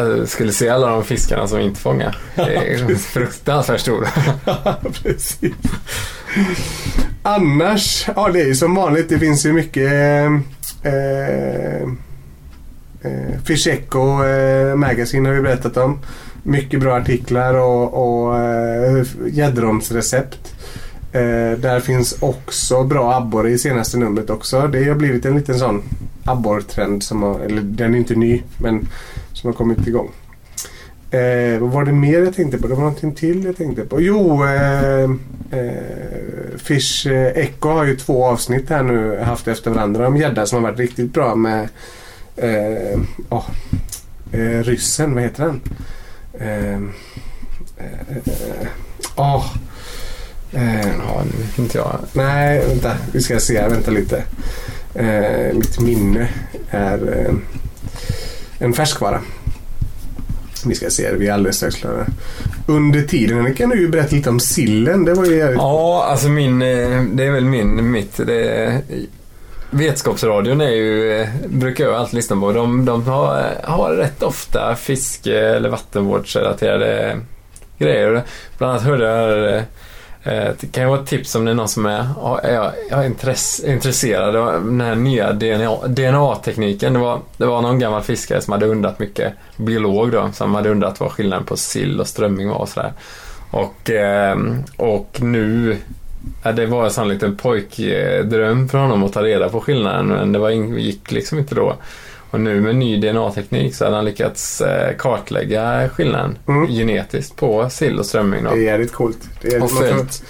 alltså, 0.00 0.26
skulle 0.26 0.52
se 0.52 0.68
alla 0.68 0.86
de 0.86 1.04
fiskarna 1.04 1.48
som 1.48 1.60
inte 1.60 1.80
fångar. 1.80 2.18
Det 2.36 2.42
är 2.72 2.94
fruktansvärt 2.96 3.80
stora. 3.80 4.08
Ja, 4.44 4.80
precis. 5.02 5.38
Annars, 7.22 8.08
ja 8.16 8.28
det 8.32 8.40
är 8.40 8.46
ju 8.46 8.54
som 8.54 8.74
vanligt. 8.74 9.08
Det 9.08 9.18
finns 9.18 9.46
ju 9.46 9.52
mycket 9.52 9.92
eh, 9.92 10.32
eh, 10.92 11.82
eh, 13.02 13.40
Fish 13.44 13.66
Echo 13.66 14.24
eh, 14.24 14.76
Magazine 14.76 15.28
har 15.28 15.34
vi 15.34 15.42
berättat 15.42 15.76
om. 15.76 15.98
Mycket 16.42 16.80
bra 16.80 16.96
artiklar 16.96 17.54
och, 17.54 17.94
och 17.94 18.38
eh, 18.38 19.04
gäddromsrecept. 19.32 20.54
Eh, 21.12 21.58
där 21.58 21.80
finns 21.80 22.16
också 22.20 22.84
bra 22.84 23.14
abborre 23.14 23.50
i 23.50 23.58
senaste 23.58 23.96
numret 23.96 24.30
också. 24.30 24.68
Det 24.68 24.84
har 24.84 24.94
blivit 24.94 25.24
en 25.24 25.36
liten 25.36 25.58
sån 25.58 25.82
abborrtrend 26.24 27.02
som 27.02 27.22
har, 27.22 27.40
eller 27.40 27.62
den 27.62 27.94
är 27.94 27.98
inte 27.98 28.14
ny 28.14 28.42
men 28.58 28.88
som 29.32 29.48
har 29.48 29.54
kommit 29.54 29.86
igång. 29.86 30.10
Eh, 31.12 31.58
vad 31.58 31.70
var 31.70 31.84
det 31.84 31.92
mer 31.92 32.18
jag 32.22 32.34
tänkte 32.34 32.58
på? 32.58 32.66
Det 32.68 32.74
var 32.74 32.82
någonting 32.82 33.14
till 33.14 33.44
jag 33.44 33.56
tänkte 33.56 33.82
på. 33.84 34.00
Jo, 34.00 34.44
eh, 34.44 35.02
eh, 35.50 35.72
Fish 36.56 37.06
eh, 37.06 37.26
Echo 37.36 37.68
har 37.68 37.84
ju 37.84 37.96
två 37.96 38.24
avsnitt 38.24 38.70
här 38.70 38.82
nu 38.82 39.18
haft 39.18 39.48
efter 39.48 39.70
varandra 39.70 40.06
om 40.08 40.16
gädda 40.16 40.46
som 40.46 40.64
har 40.64 40.70
varit 40.70 40.80
riktigt 40.80 41.12
bra 41.12 41.34
med 41.34 41.68
eh, 42.36 43.00
åh, 43.28 43.46
eh, 44.32 44.62
ryssen, 44.62 45.14
vad 45.14 45.22
heter 45.22 45.44
den? 45.44 45.60
Eh, 46.38 46.74
eh, 47.86 48.68
åh, 49.16 49.44
Ja, 50.54 51.22
nu 51.24 51.42
vet 51.44 51.58
inte 51.58 51.78
jag. 51.78 51.98
nej, 52.12 52.66
vänta. 52.68 52.96
Vi 53.12 53.20
ska 53.20 53.40
se. 53.40 53.68
Vänta 53.68 53.90
lite. 53.90 54.24
Mitt 55.54 55.80
minne 55.80 56.28
är 56.70 57.30
en 58.58 58.72
färskvara. 58.72 59.20
Vi 60.66 60.74
ska 60.74 60.90
se, 60.90 61.12
vi 61.12 61.28
är 61.28 61.32
alldeles 61.32 61.56
strax 61.56 61.76
klara. 61.76 62.06
Under 62.66 63.02
tiden 63.02 63.54
kan 63.54 63.70
du 63.70 63.80
ju 63.80 63.88
berätta 63.88 64.16
lite 64.16 64.30
om 64.30 64.40
sillen. 64.40 65.04
Det 65.04 65.14
var 65.14 65.26
ju 65.26 65.36
jävligt... 65.36 65.58
Ja, 65.58 66.04
alltså 66.10 66.28
min, 66.28 66.62
eh, 66.62 67.02
det 67.02 67.24
är 67.24 67.30
väl 67.30 67.44
min, 67.44 67.90
mitt. 67.90 68.16
Det 68.16 68.82
vetskapsradion 69.70 70.60
är 70.60 70.70
ju, 70.70 71.20
eh, 71.20 71.28
brukar 71.46 71.84
jag 71.84 71.94
alltid 71.94 72.14
lyssna 72.14 72.36
på. 72.36 72.52
De, 72.52 72.84
de 72.84 73.06
har, 73.06 73.44
har 73.64 73.92
rätt 73.92 74.22
ofta 74.22 74.76
fiske 74.76 75.38
eller 75.38 75.68
vattenvårdsrelaterade 75.68 77.20
grejer. 77.78 78.22
Bland 78.58 78.72
annat 78.72 78.84
hörde 78.84 79.04
jag 79.04 79.56
eh, 79.56 79.62
Eh, 80.24 80.50
det 80.60 80.72
kan 80.72 80.82
ju 80.82 80.88
vara 80.90 81.00
ett 81.00 81.06
tips 81.06 81.34
om 81.34 81.44
det 81.44 81.50
är 81.50 81.54
någon 81.54 81.68
som 81.68 81.86
är, 81.86 82.06
är, 82.42 82.72
är 82.90 83.04
intresserad 83.66 84.36
av 84.36 84.64
den 84.64 84.80
här 84.80 84.94
nya 84.94 85.32
DNA, 85.32 85.86
DNA-tekniken. 85.86 86.92
Det 86.92 86.98
var, 86.98 87.20
det 87.36 87.46
var 87.46 87.62
någon 87.62 87.78
gammal 87.78 88.02
fiskare 88.02 88.40
som 88.40 88.52
hade 88.52 88.66
undrat 88.66 88.98
mycket, 88.98 89.32
biolog 89.56 90.12
då, 90.12 90.30
som 90.32 90.54
hade 90.54 90.70
undrat 90.70 91.00
vad 91.00 91.12
skillnaden 91.12 91.46
på 91.46 91.56
sill 91.56 92.00
och 92.00 92.06
strömming 92.06 92.48
var 92.48 92.56
och 92.56 92.68
sådär. 92.68 92.92
Och, 93.50 93.90
ehm, 93.90 94.62
och 94.76 95.18
nu, 95.22 95.76
ja, 96.42 96.52
det 96.52 96.66
var 96.66 97.00
en 97.00 97.08
liten 97.08 97.36
pojkdröm 97.36 98.68
för 98.68 98.78
honom 98.78 99.04
att 99.04 99.12
ta 99.12 99.22
reda 99.22 99.48
på 99.48 99.60
skillnaden 99.60 100.06
men 100.06 100.32
det 100.32 100.38
var, 100.38 100.50
gick 100.50 101.12
liksom 101.12 101.38
inte 101.38 101.54
då. 101.54 101.76
Och 102.32 102.40
nu 102.40 102.60
med 102.60 102.76
ny 102.76 102.96
DNA-teknik 103.00 103.74
så 103.74 103.84
hade 103.84 103.96
han 103.96 104.04
lyckats 104.04 104.60
eh, 104.60 104.96
kartlägga 104.96 105.88
skillnaden 105.88 106.38
Mm. 106.48 106.66
genetiskt 106.68 107.36
på 107.36 107.70
sill 107.70 107.98
och 107.98 108.06
strömming. 108.06 108.44
Då. 108.44 108.50
Det 108.50 108.56
är 108.56 108.62
jävligt 108.62 108.92
coolt. 108.92 109.18
Det 109.42 109.54
är, 109.54 109.62
Och 109.62 109.70
följt 109.70 110.22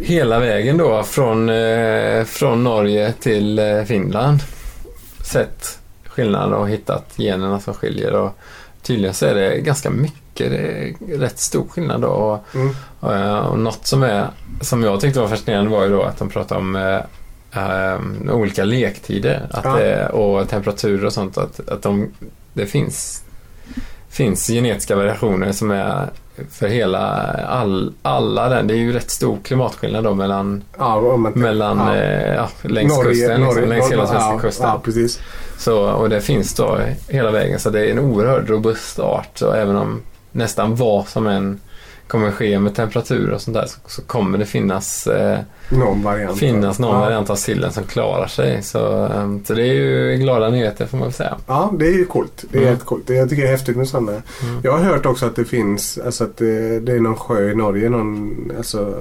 hela 0.00 0.38
vägen 0.38 0.76
då 0.78 1.02
från, 1.02 1.48
eh, 1.48 2.24
från 2.24 2.64
Norge 2.64 3.12
till 3.20 3.58
eh, 3.58 3.82
Finland. 3.82 4.38
Sett 5.24 5.78
skillnaden 6.06 6.52
och 6.54 6.68
hittat 6.68 7.12
generna 7.16 7.60
som 7.60 7.74
skiljer. 7.74 8.12
Och 8.12 8.30
tydligen 8.82 9.14
så 9.14 9.26
är 9.26 9.34
det 9.34 9.58
ganska 9.60 9.90
mycket, 9.90 10.50
det 10.50 10.56
är 10.58 11.18
rätt 11.18 11.38
stor 11.38 11.68
skillnad 11.68 12.00
då. 12.00 12.08
Och, 12.08 12.54
Mm. 12.54 12.74
och, 13.00 13.50
och 13.50 13.58
något 13.58 13.86
som, 13.86 14.02
är, 14.02 14.26
som 14.60 14.82
jag 14.82 15.00
tyckte 15.00 15.20
var 15.20 15.28
fascinerande 15.28 15.70
var 15.70 15.82
ju 15.84 15.90
då 15.90 16.02
att 16.02 16.18
de 16.18 16.28
pratade 16.28 16.60
om 16.60 16.76
eh, 17.56 17.98
olika 18.34 18.64
lektider 18.64 19.46
att 19.50 19.64
Ja. 19.64 19.76
det, 19.76 20.08
och 20.08 20.48
temperaturer 20.48 21.04
och 21.04 21.12
sånt. 21.12 21.38
Att, 21.38 21.68
att 21.68 21.82
de, 21.82 22.10
det 22.52 22.66
finns, 22.66 23.24
finns 24.08 24.46
genetiska 24.46 24.96
variationer 24.96 25.52
som 25.52 25.70
är 25.70 26.08
för 26.50 26.68
hela, 26.68 27.00
all, 27.48 27.92
alla 28.02 28.48
den. 28.48 28.66
Det 28.66 28.74
är 28.74 28.78
ju 28.78 28.92
rätt 28.92 29.10
stor 29.10 29.38
klimatskillnad 29.44 30.04
då 30.04 30.14
mellan, 30.14 30.64
Ja, 30.78 31.16
man, 31.16 31.32
mellan 31.34 31.78
ja. 31.78 31.96
eh, 31.96 32.46
längs 32.62 33.02
kusten, 33.02 33.40
liksom, 33.44 33.68
längs 33.68 33.92
hela 33.92 34.06
svenska 34.06 34.38
kusten. 34.40 34.70
Precis. 34.84 35.20
Så, 35.58 35.90
och 35.90 36.08
det 36.08 36.20
finns 36.20 36.54
då 36.54 36.78
hela 37.08 37.30
vägen. 37.30 37.60
Så 37.60 37.70
det 37.70 37.86
är 37.86 37.90
en 37.90 37.98
oerhört 37.98 38.48
robust 38.48 38.98
art. 38.98 39.30
Så 39.34 39.52
även 39.52 39.76
om 39.76 40.00
nästan 40.32 40.74
vad 40.76 41.08
som 41.08 41.26
än 41.26 41.60
kommer 42.08 42.30
ske 42.30 42.58
med 42.58 42.74
temperatur 42.74 43.30
och 43.30 43.40
sånt 43.40 43.54
där 43.56 43.66
så, 43.66 43.78
så 43.86 44.02
kommer 44.02 44.38
det 44.38 44.46
finnas, 44.46 45.06
eh, 45.06 45.38
Någon 45.70 46.02
variant. 46.02 46.38
finnas 46.38 46.78
någon 46.78 46.94
ja. 46.94 47.00
variant 47.00 47.30
av 47.30 47.36
sillen 47.36 47.72
som 47.72 47.84
klarar 47.84 48.26
sig. 48.26 48.62
Så, 48.62 49.04
eh, 49.04 49.36
så 49.44 49.54
det 49.54 49.62
är 49.62 49.72
ju 49.72 50.16
glada 50.16 50.48
nyheter 50.50 50.86
får 50.86 50.98
man 50.98 51.06
väl 51.06 51.12
säga. 51.14 51.36
Ja, 51.46 51.72
det 51.78 51.86
är 51.86 51.92
ju 51.92 52.04
coolt. 52.04 52.44
Det 52.50 52.58
är 52.58 52.62
Mm. 52.62 52.74
helt 52.74 52.84
coolt. 52.84 53.06
Det- 53.06 53.14
Jag 53.14 53.28
tycker 53.30 53.42
det 53.42 53.48
är 53.48 53.52
häftigt 53.52 53.76
med 53.76 53.88
sådana. 53.88 54.12
Mm. 54.12 54.22
Jag 54.62 54.72
har 54.72 54.78
hört 54.78 55.06
också 55.06 55.26
att 55.26 55.36
det 55.36 55.44
finns, 55.44 55.98
alltså 56.04 56.24
att 56.24 56.36
det, 56.36 56.80
det 56.80 56.92
är 56.92 57.00
någon 57.00 57.16
sjö 57.16 57.50
i 57.50 57.54
Norge, 57.54 57.88
någon, 57.88 58.36
alltså 58.56 58.94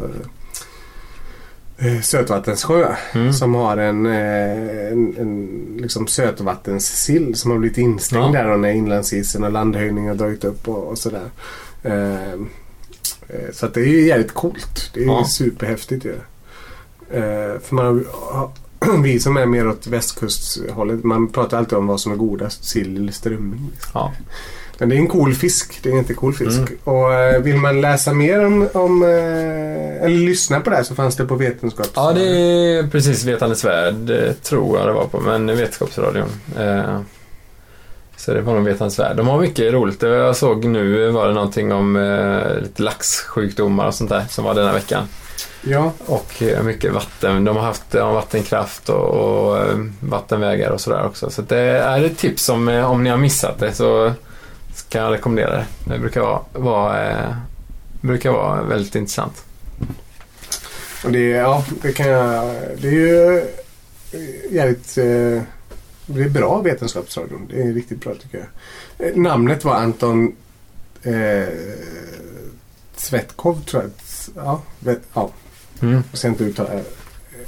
eh, 1.77 2.01
sötvattenssjö 2.01 2.95
Mm. 3.13 3.33
som 3.33 3.55
har 3.55 3.77
en, 3.77 4.05
eh, 4.05 4.91
en, 4.91 5.15
en 5.19 5.49
liksom 5.81 6.07
sötvattenssill 6.07 7.35
som 7.35 7.51
har 7.51 7.57
blivit 7.57 7.77
instängd 7.77 8.35
Ja. 8.35 8.43
där 8.43 8.57
när 8.57 8.69
inlandsisen 8.71 9.43
och 9.43 9.51
landhöjningen 9.51 10.09
har 10.09 10.15
dragit 10.15 10.43
upp 10.43 10.67
och, 10.67 10.87
och 10.87 10.97
sådär. 10.97 11.29
Eh, 11.83 12.39
så 13.53 13.65
att 13.65 13.73
det 13.73 13.81
är 13.81 13.85
ju 13.85 14.07
jävligt 14.07 14.33
coolt. 14.33 14.91
Det 14.93 15.03
är 15.03 15.05
Ja. 15.05 15.25
superhäftigt 15.25 16.05
ju. 16.05 16.11
Eh, 17.11 17.59
för 17.63 17.75
man 17.75 18.05
vi 19.03 19.19
som 19.19 19.37
är 19.37 19.45
mer 19.45 19.67
åt 19.67 19.87
västkusthållet, 19.87 21.03
man 21.03 21.27
pratar 21.31 21.57
alltid 21.57 21.77
om 21.77 21.87
vad 21.87 21.99
som 22.01 22.11
är 22.11 22.15
godast, 22.15 22.63
sill 22.69 22.97
eller 22.97 23.11
strömming. 23.11 23.69
Ja. 23.93 24.11
Men 24.77 24.89
det 24.89 24.95
är 24.95 24.97
en 24.99 25.07
cool 25.07 25.33
fisk. 25.35 25.79
Det 25.83 25.89
är 25.89 25.93
en 25.93 25.97
jättecool 25.97 26.33
fisk. 26.33 26.57
Mm. 26.57 26.77
Och 26.83 27.13
eh, 27.13 27.41
vill 27.41 27.55
man 27.57 27.81
läsa 27.81 28.13
mer 28.13 28.45
om, 28.45 28.67
om 28.73 29.03
eh, 29.03 29.09
eller 30.03 30.25
lyssna 30.25 30.59
på 30.59 30.69
det 30.69 30.75
här 30.75 30.83
så 30.83 30.95
fanns 30.95 31.15
det 31.15 31.25
på 31.25 31.35
Vetenskaps... 31.35 31.91
ja, 31.95 32.11
det 32.13 32.21
är 32.27 32.87
precis 32.87 33.23
Vetandets 33.23 33.65
värld 33.65 34.09
eh, 34.09 34.33
tror 34.33 34.77
jag 34.77 34.87
det 34.87 34.93
var 34.93 35.05
på. 35.07 35.19
Men 35.19 35.47
Vetenskapsradion. 35.47 36.27
Så 38.17 38.33
det 38.33 38.41
var 38.41 38.53
nog 38.53 38.63
Vetandets 38.63 38.99
värld. 38.99 39.17
De 39.17 39.27
har 39.27 39.39
mycket 39.39 39.73
roligt. 39.73 40.01
Jag 40.01 40.35
såg 40.35 40.65
nu 40.65 41.09
var 41.09 41.27
det 41.27 41.33
någonting 41.33 41.71
om 41.71 41.95
eh, 41.95 42.61
lite 42.61 42.81
laxsjukdomar 42.83 43.87
och 43.87 43.95
sånt 43.95 44.09
där 44.09 44.25
som 44.29 44.45
var 44.45 44.53
denna 44.53 44.73
veckan. 44.73 45.07
Ja, 45.61 45.91
Och 46.05 46.41
eh, 46.43 46.63
mycket 46.63 46.93
vatten. 46.93 47.45
De 47.45 47.55
har 47.55 47.63
haft 47.63 47.93
ja, 47.93 48.11
vattenkraft 48.11 48.89
och, 48.89 49.05
och 49.05 49.57
eh, 49.57 49.77
vattenvägar 49.99 50.69
och 50.69 50.81
sådär 50.81 51.05
också. 51.05 51.29
Så 51.29 51.41
det 51.41 51.57
är 51.59 52.03
ett 52.03 52.17
tips 52.17 52.49
om, 52.49 52.67
eh, 52.69 52.91
om 52.91 53.03
ni 53.03 53.09
har 53.09 53.17
missat 53.17 53.59
det 53.59 53.73
så 53.73 54.13
kan 54.89 55.01
jag 55.01 55.13
rekommendera 55.13 55.51
det. 55.55 55.65
Det 55.85 55.99
brukar 55.99 56.21
vara, 56.21 56.39
vara, 56.51 57.09
eh, 57.09 57.35
brukar 58.01 58.31
vara 58.31 58.61
väldigt 58.61 58.95
intressant. 58.95 59.43
och 61.05 61.11
det, 61.11 61.27
ja, 61.29 61.63
det 61.81 61.91
kan 61.91 62.07
jag... 62.07 62.45
Det 62.77 62.87
är 62.87 62.91
ju 62.91 63.43
jävligt... 64.51 64.97
Eh, 64.97 65.41
det 66.05 66.23
är 66.23 66.29
bra 66.29 66.61
vetenskapsradion. 66.61 67.47
Det 67.49 67.61
är 67.61 67.73
riktigt 67.73 67.99
bra 68.01 68.13
tycker 68.13 68.37
jag. 68.97 69.07
Eh, 69.07 69.15
Namnet 69.15 69.65
var 69.65 69.75
Anton 69.75 70.35
eh, 71.03 71.47
Svetkov 72.95 73.63
tror 73.63 73.83
jag. 73.83 73.91
Ja, 74.35 74.61
vet, 74.79 75.01
ja. 75.13 75.31
Mm. 75.81 76.03
Jag 76.11 76.17
ska 76.17 76.27
inte 76.27 76.43
uttala 76.43 76.73
eh, 76.73 76.81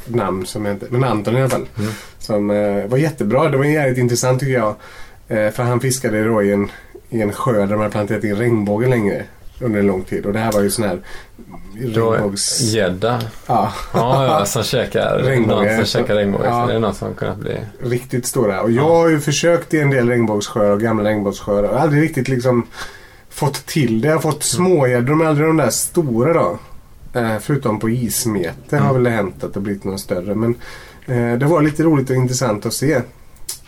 namn 0.06 0.46
som 0.46 0.66
jag 0.66 0.76
inte... 0.76 0.88
Men 0.90 1.04
Anton 1.04 1.38
i 1.38 1.40
alla 1.40 1.50
fall. 1.50 1.68
Mm. 1.78 1.92
Som 2.20 2.50
eh, 2.50 2.88
var 2.88 2.98
jättebra. 2.98 3.50
Det 3.50 3.58
var 3.58 3.66
jävligt 3.66 3.98
intressant 3.98 4.40
tycker 4.40 4.54
jag. 4.54 4.76
Eh, 5.28 5.52
för 5.52 5.64
han 5.64 5.80
fiskade 5.80 6.46
i 6.46 6.52
en, 6.52 6.72
i 7.10 7.22
en 7.22 7.34
sjö 7.34 7.60
där 7.60 7.68
de 7.68 7.80
hade 7.80 7.92
planterat 7.92 8.24
in 8.24 8.36
regnbåge 8.36 8.88
längre. 8.88 9.26
Under 9.60 9.80
en 9.80 9.88
lång 9.88 10.04
tid. 10.04 10.26
Och 10.26 10.34
det 10.34 10.40
här 10.40 10.52
var 10.52 10.62
ju 10.62 10.70
sån 10.70 10.86
här 10.86 11.00
Då 11.96 12.12
är 12.12 12.18
regnbågs... 12.18 12.62
Gädda. 12.62 13.22
Ja, 13.48 13.74
Ja, 13.94 14.26
ja, 14.26 14.46
som 14.46 14.64
käkar 14.64 15.18
Regnbåge. 15.24 15.76
som 15.76 15.86
käkar 15.86 16.16
regnbåge. 16.16 16.46
Ja. 16.46 16.62
Så 16.62 16.68
det 16.68 16.76
är 16.76 16.80
något 16.80 16.98
som 16.98 17.14
kunnat 17.14 17.38
bli... 17.38 17.58
riktigt 17.84 18.26
stora. 18.26 18.62
Och 18.62 18.72
jag 18.72 18.84
har 18.90 19.10
ju 19.10 19.20
försökt 19.20 19.74
i 19.74 19.80
en 19.80 19.90
del 19.90 20.10
regnbågssjöar 20.10 20.72
och 20.72 20.82
gamla 20.82 21.10
regnbågssjöar. 21.10 21.64
Och 21.64 21.80
aldrig 21.82 22.04
riktigt 22.04 22.28
liksom 22.28 22.68
fått 23.30 23.66
till 23.66 24.02
det. 24.02 24.08
Jag 24.08 24.16
har 24.16 24.22
fått 24.22 24.44
smågäddor 24.44 25.16
men 25.16 25.28
aldrig 25.28 25.48
de 25.48 25.58
där 25.58 25.70
stora 25.70 26.34
då. 26.34 26.58
Eh, 27.20 27.38
förutom 27.42 27.80
på 27.80 27.90
ismete 27.90 28.78
har 28.78 28.90
Mm. 28.90 28.94
väl 28.94 29.04
det 29.04 29.10
hänt 29.10 29.44
att 29.44 29.54
det 29.54 29.60
blivit 29.60 29.84
några 29.84 29.98
större. 29.98 30.36
Men 30.36 30.56
eh, 31.06 31.38
det 31.40 31.46
var 31.46 31.62
lite 31.62 31.84
roligt 31.84 32.10
och 32.10 32.16
intressant 32.16 32.66
att 32.66 32.74
se. 32.74 32.94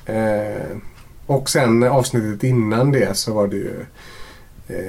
Eh, 0.05 0.77
och 1.25 1.49
sen 1.49 1.83
avsnittet 1.83 2.43
innan 2.43 2.91
det 2.91 3.17
så 3.17 3.33
var 3.33 3.47
det 3.47 3.55
ju 3.55 3.85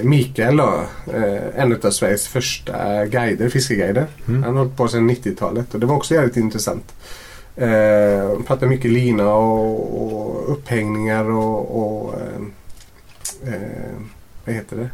Mikael 0.03 0.57
då. 0.57 0.81
Eh, 1.15 1.61
en 1.63 1.81
av 1.83 1.91
Sveriges 1.91 2.29
första 2.29 3.07
guider, 3.07 3.49
fiskeguider. 3.49 4.07
Mm. 4.29 4.43
Han 4.43 4.53
har 4.57 4.59
hållit 4.65 4.77
på 4.77 4.89
sedan 4.89 5.11
90-talet 5.11 5.75
och 5.75 5.81
det 5.81 5.87
var 5.87 5.97
också 5.97 6.15
jävligt 6.15 6.37
intressant. 6.37 6.93
Eh, 7.57 8.29
han 8.29 8.43
pratade 8.47 8.67
mycket 8.67 8.91
lina 8.91 9.35
och, 9.35 10.03
och 10.03 10.53
upphängningar 10.53 11.31
och, 11.31 11.79
och 11.83 12.15
eh, 12.15 13.55
eh, 13.55 13.61
vad 14.45 14.55
heter 14.55 14.77
det? 14.77 14.89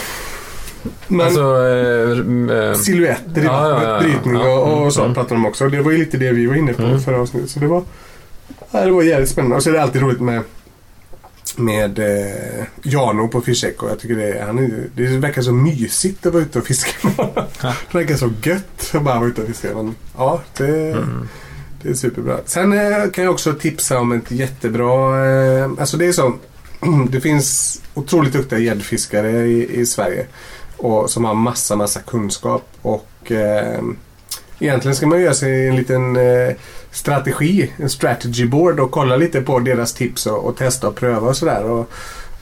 Men 1.07 1.21
Alltså... 1.25 1.41
Eh, 1.41 2.57
eh, 2.57 2.73
silhuetter 2.73 3.41
i 3.41 3.45
ja, 3.45 3.69
ja, 3.69 3.73
vattnet, 3.73 3.89
ja, 3.89 3.99
brytning 3.99 4.33
ja. 4.41 4.59
och, 4.59 4.71
och 4.71 4.77
Mm, 4.77 4.91
så 4.91 5.01
mm. 5.01 5.13
pratade 5.13 5.35
de 5.35 5.45
också. 5.45 5.69
Det 5.69 5.81
var 5.81 5.91
ju 5.91 5.97
lite 5.97 6.17
det 6.17 6.31
vi 6.31 6.45
var 6.45 6.55
inne 6.55 6.73
på 6.73 6.83
Mm. 6.83 6.99
förra 6.99 7.21
avsnittet. 7.21 7.49
Så 7.49 7.59
det 7.59 7.67
var, 7.67 7.83
ja, 8.71 8.85
det 8.85 8.91
var 8.91 9.03
jävligt 9.03 9.29
spännande. 9.29 9.55
Och 9.55 9.63
så 9.63 9.69
är 9.69 9.73
det 9.73 9.81
alltid 9.81 10.01
roligt 10.01 10.21
med 10.21 10.43
med 11.55 11.99
eh, 11.99 12.65
Jano 12.83 13.27
på 13.27 13.41
Fish 13.41 13.63
Echo. 13.63 13.89
Jag 13.89 13.99
tycker 13.99 14.15
det, 14.15 14.43
han 14.45 14.59
är, 14.59 14.89
det 14.95 15.17
verkar 15.17 15.41
så 15.41 15.51
mysigt 15.51 16.25
att 16.25 16.33
vara 16.33 16.43
ute 16.43 16.59
och 16.59 16.65
fiska. 16.65 16.91
Det 17.91 17.97
verkar 17.97 18.15
så 18.15 18.31
gött 18.43 18.91
att 18.93 19.03
bara 19.03 19.19
vara 19.19 19.29
ute 19.29 19.41
och 19.41 19.47
fiska. 19.47 19.75
Men, 19.75 19.95
ja, 20.17 20.41
det, 20.57 20.91
mm. 20.91 21.27
det 21.81 21.89
är 21.89 21.93
superbra. 21.93 22.37
Sen 22.45 22.73
eh, 22.73 23.09
kan 23.13 23.23
jag 23.23 23.33
också 23.33 23.53
tipsa 23.53 23.99
om 23.99 24.11
ett 24.11 24.31
jättebra... 24.31 25.25
Eh, 25.25 25.69
alltså 25.79 25.97
det 25.97 26.05
är 26.05 26.11
så. 26.11 26.33
Det 27.09 27.21
finns 27.21 27.81
otroligt 27.93 28.33
duktiga 28.33 28.59
gäddfiskare 28.59 29.47
i, 29.47 29.79
i 29.79 29.85
Sverige. 29.85 30.25
Och, 30.77 31.09
som 31.09 31.25
har 31.25 31.33
massa, 31.33 31.75
massa 31.75 31.99
kunskap. 31.99 32.69
Och 32.81 33.31
eh, 33.31 33.81
egentligen 34.59 34.95
ska 34.95 35.07
man 35.07 35.21
göra 35.21 35.33
sig 35.33 35.67
en 35.67 35.75
liten 35.75 36.15
eh, 36.15 36.55
strategi, 36.91 37.71
en 37.77 37.89
strategy 37.89 38.45
board 38.45 38.79
och 38.79 38.91
kolla 38.91 39.15
lite 39.15 39.41
på 39.41 39.59
deras 39.59 39.93
tips 39.93 40.25
och, 40.25 40.45
och 40.45 40.57
testa 40.57 40.87
och 40.87 40.95
pröva 40.95 41.27
och 41.27 41.37
sådär. 41.37 41.63
Och, 41.63 41.91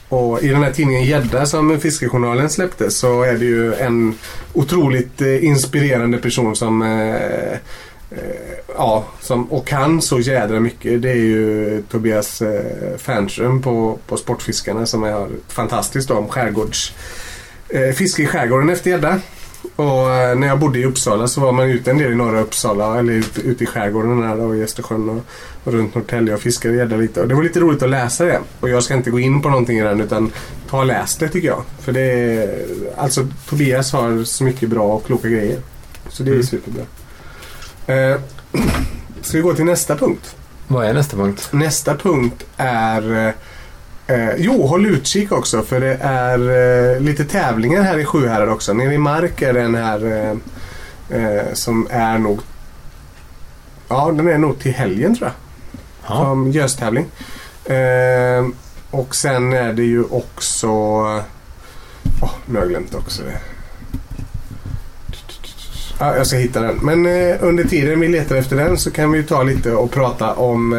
och 0.08 0.42
i 0.42 0.48
den 0.48 0.62
här 0.62 0.72
tidningen 0.72 1.04
Gädda 1.04 1.46
som 1.46 1.80
Fiskejournalen 1.80 2.50
släppte 2.50 2.90
så 2.90 3.22
är 3.22 3.32
det 3.32 3.44
ju 3.44 3.74
en 3.74 4.14
otroligt 4.52 5.20
eh, 5.20 5.44
inspirerande 5.44 6.18
person 6.18 6.56
som 6.56 6.82
eh, 6.82 7.52
eh 7.52 8.56
ja, 8.76 9.04
som, 9.20 9.52
och 9.52 9.66
kan 9.66 10.02
så 10.02 10.20
jädra 10.20 10.60
mycket. 10.60 11.02
Det 11.02 11.10
är 11.10 11.14
ju 11.14 11.82
Tobias 11.90 12.42
eh, 12.42 12.96
Fernström 12.98 13.62
på, 13.62 13.98
på 14.06 14.16
Sportfiskarna 14.16 14.86
som 14.86 15.04
är 15.04 15.28
fantastiskt 15.48 16.10
om 16.10 16.28
skärgårds 16.28 16.94
eh, 17.68 17.94
fiske 17.94 18.22
i 18.22 18.26
skärgården 18.26 18.70
efter 18.70 18.90
gädda. 18.90 19.20
Och 19.76 20.10
eh, 20.14 20.38
när 20.38 20.46
jag 20.46 20.58
bodde 20.58 20.78
i 20.78 20.84
Uppsala 20.84 21.28
så 21.28 21.40
var 21.40 21.52
man 21.52 21.66
ute 21.70 21.90
en 21.90 21.98
del 21.98 22.12
i 22.12 22.14
norra 22.14 22.40
Uppsala 22.40 22.98
eller 22.98 23.12
ute, 23.12 23.40
ute 23.40 23.64
i 23.64 23.66
skärgården 23.66 24.22
här 24.22 24.40
och 24.40 24.56
i 24.56 24.62
Östersjön 24.62 25.08
och, 25.08 25.24
och 25.64 25.72
runt 25.72 25.94
Norrtälje 25.94 26.34
och 26.34 26.40
fiskade 26.40 26.74
gädda 26.76 26.96
lite. 26.96 27.20
Och 27.20 27.28
det 27.28 27.34
var 27.34 27.42
lite 27.42 27.60
roligt 27.60 27.82
att 27.82 27.88
läsa 27.90 28.24
det. 28.24 28.40
Och 28.60 28.68
jag 28.68 28.82
ska 28.82 28.94
inte 28.94 29.10
gå 29.10 29.20
in 29.20 29.42
på 29.42 29.48
någonting 29.48 29.78
i 29.78 29.82
den 29.82 30.00
utan 30.00 30.32
ta 30.70 30.78
och 30.78 30.86
läs 30.86 31.16
det 31.16 31.28
tycker 31.28 31.48
jag. 31.48 31.62
För 31.80 31.92
det 31.92 32.00
är, 32.00 32.64
alltså 32.96 33.26
Tobias 33.48 33.92
har 33.92 34.24
så 34.24 34.44
mycket 34.44 34.68
bra 34.68 34.86
och 34.86 35.06
kloka 35.06 35.28
grejer. 35.28 35.58
Så 36.08 36.22
det 36.22 36.30
är 36.30 36.34
Mm. 36.34 36.46
superbra. 36.46 36.82
Eh, 37.86 38.20
ska 39.20 39.36
vi 39.38 39.42
gå 39.42 39.54
till 39.54 39.64
nästa 39.64 39.96
punkt? 39.96 40.36
Vad 40.68 40.86
är 40.86 40.94
nästa 40.94 41.16
punkt? 41.16 41.48
Nästa 41.50 41.96
punkt 41.96 42.46
är 42.56 43.34
eh, 44.06 44.34
Jo, 44.36 44.66
håll 44.66 44.86
utkik 44.86 45.32
också 45.32 45.62
för 45.62 45.80
det 45.80 45.98
är 46.00 46.38
eh, 46.94 47.00
lite 47.00 47.24
tävlingar 47.24 47.82
här 47.82 47.98
i 47.98 48.04
Sjuhärad 48.04 48.48
också. 48.48 48.72
Nere 48.72 48.94
i 48.94 48.98
Mark 48.98 49.42
är 49.42 49.52
den 49.52 49.74
här 49.74 50.04
eh, 51.10 51.18
eh, 51.20 51.52
som 51.52 51.88
är 51.90 52.18
nog 52.18 52.40
Ja, 53.88 54.12
den 54.12 54.28
är 54.28 54.38
nog 54.38 54.58
till 54.58 54.72
helgen 54.72 55.16
tror 55.16 55.28
jag. 55.28 55.34
Ja. 56.08 56.24
Som 56.24 56.50
göstävling. 56.50 57.06
Eh, 57.64 58.46
och 58.90 59.14
sen 59.14 59.52
är 59.52 59.72
det 59.72 59.84
ju 59.84 60.04
också 60.04 60.68
Åh, 62.22 62.30
nu 62.46 62.54
har 62.54 62.60
jag 62.60 62.68
glömt 62.68 62.94
också 62.94 63.22
det. 63.22 63.38
Ja, 65.98 66.16
jag 66.16 66.26
ska 66.26 66.36
hitta 66.36 66.60
den. 66.60 66.78
Men 66.82 67.06
eh, 67.06 67.36
under 67.40 67.64
tiden 67.64 68.00
vi 68.00 68.08
letar 68.08 68.36
efter 68.36 68.56
den 68.56 68.78
så 68.78 68.90
kan 68.90 69.12
vi 69.12 69.18
ju 69.18 69.24
ta 69.24 69.42
lite 69.42 69.72
och 69.72 69.90
prata 69.90 70.34
om 70.34 70.72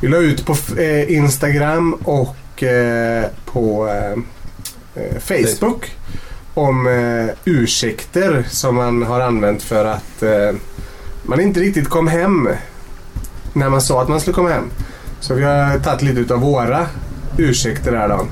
vi 0.00 0.08
la 0.08 0.16
ut 0.16 0.46
på 0.46 0.56
eh, 0.78 1.12
Instagram 1.12 1.92
och 1.92 2.62
eh, 2.62 3.24
på 3.44 3.88
eh, 3.88 4.12
eh, 5.02 5.18
Facebook 5.18 5.96
om 6.54 6.86
eh, 6.86 7.34
ursäkter 7.44 8.46
som 8.48 8.74
man 8.74 9.02
har 9.02 9.20
använt 9.20 9.62
för 9.62 9.84
att 9.84 10.22
eh, 10.22 10.52
man 11.22 11.40
inte 11.40 11.60
riktigt 11.60 11.88
kom 11.88 12.08
hem 12.08 12.48
när 13.52 13.68
man 13.68 13.80
sa 13.80 14.02
att 14.02 14.08
man 14.08 14.20
skulle 14.20 14.34
komma 14.34 14.48
hem. 14.48 14.70
Så 15.20 15.34
vi 15.34 15.42
har 15.42 15.78
tagit 15.78 16.02
lite 16.02 16.20
utav 16.20 16.40
våra 16.40 16.86
ursäkter 17.38 17.92
här 17.92 18.08
då. 18.08 18.26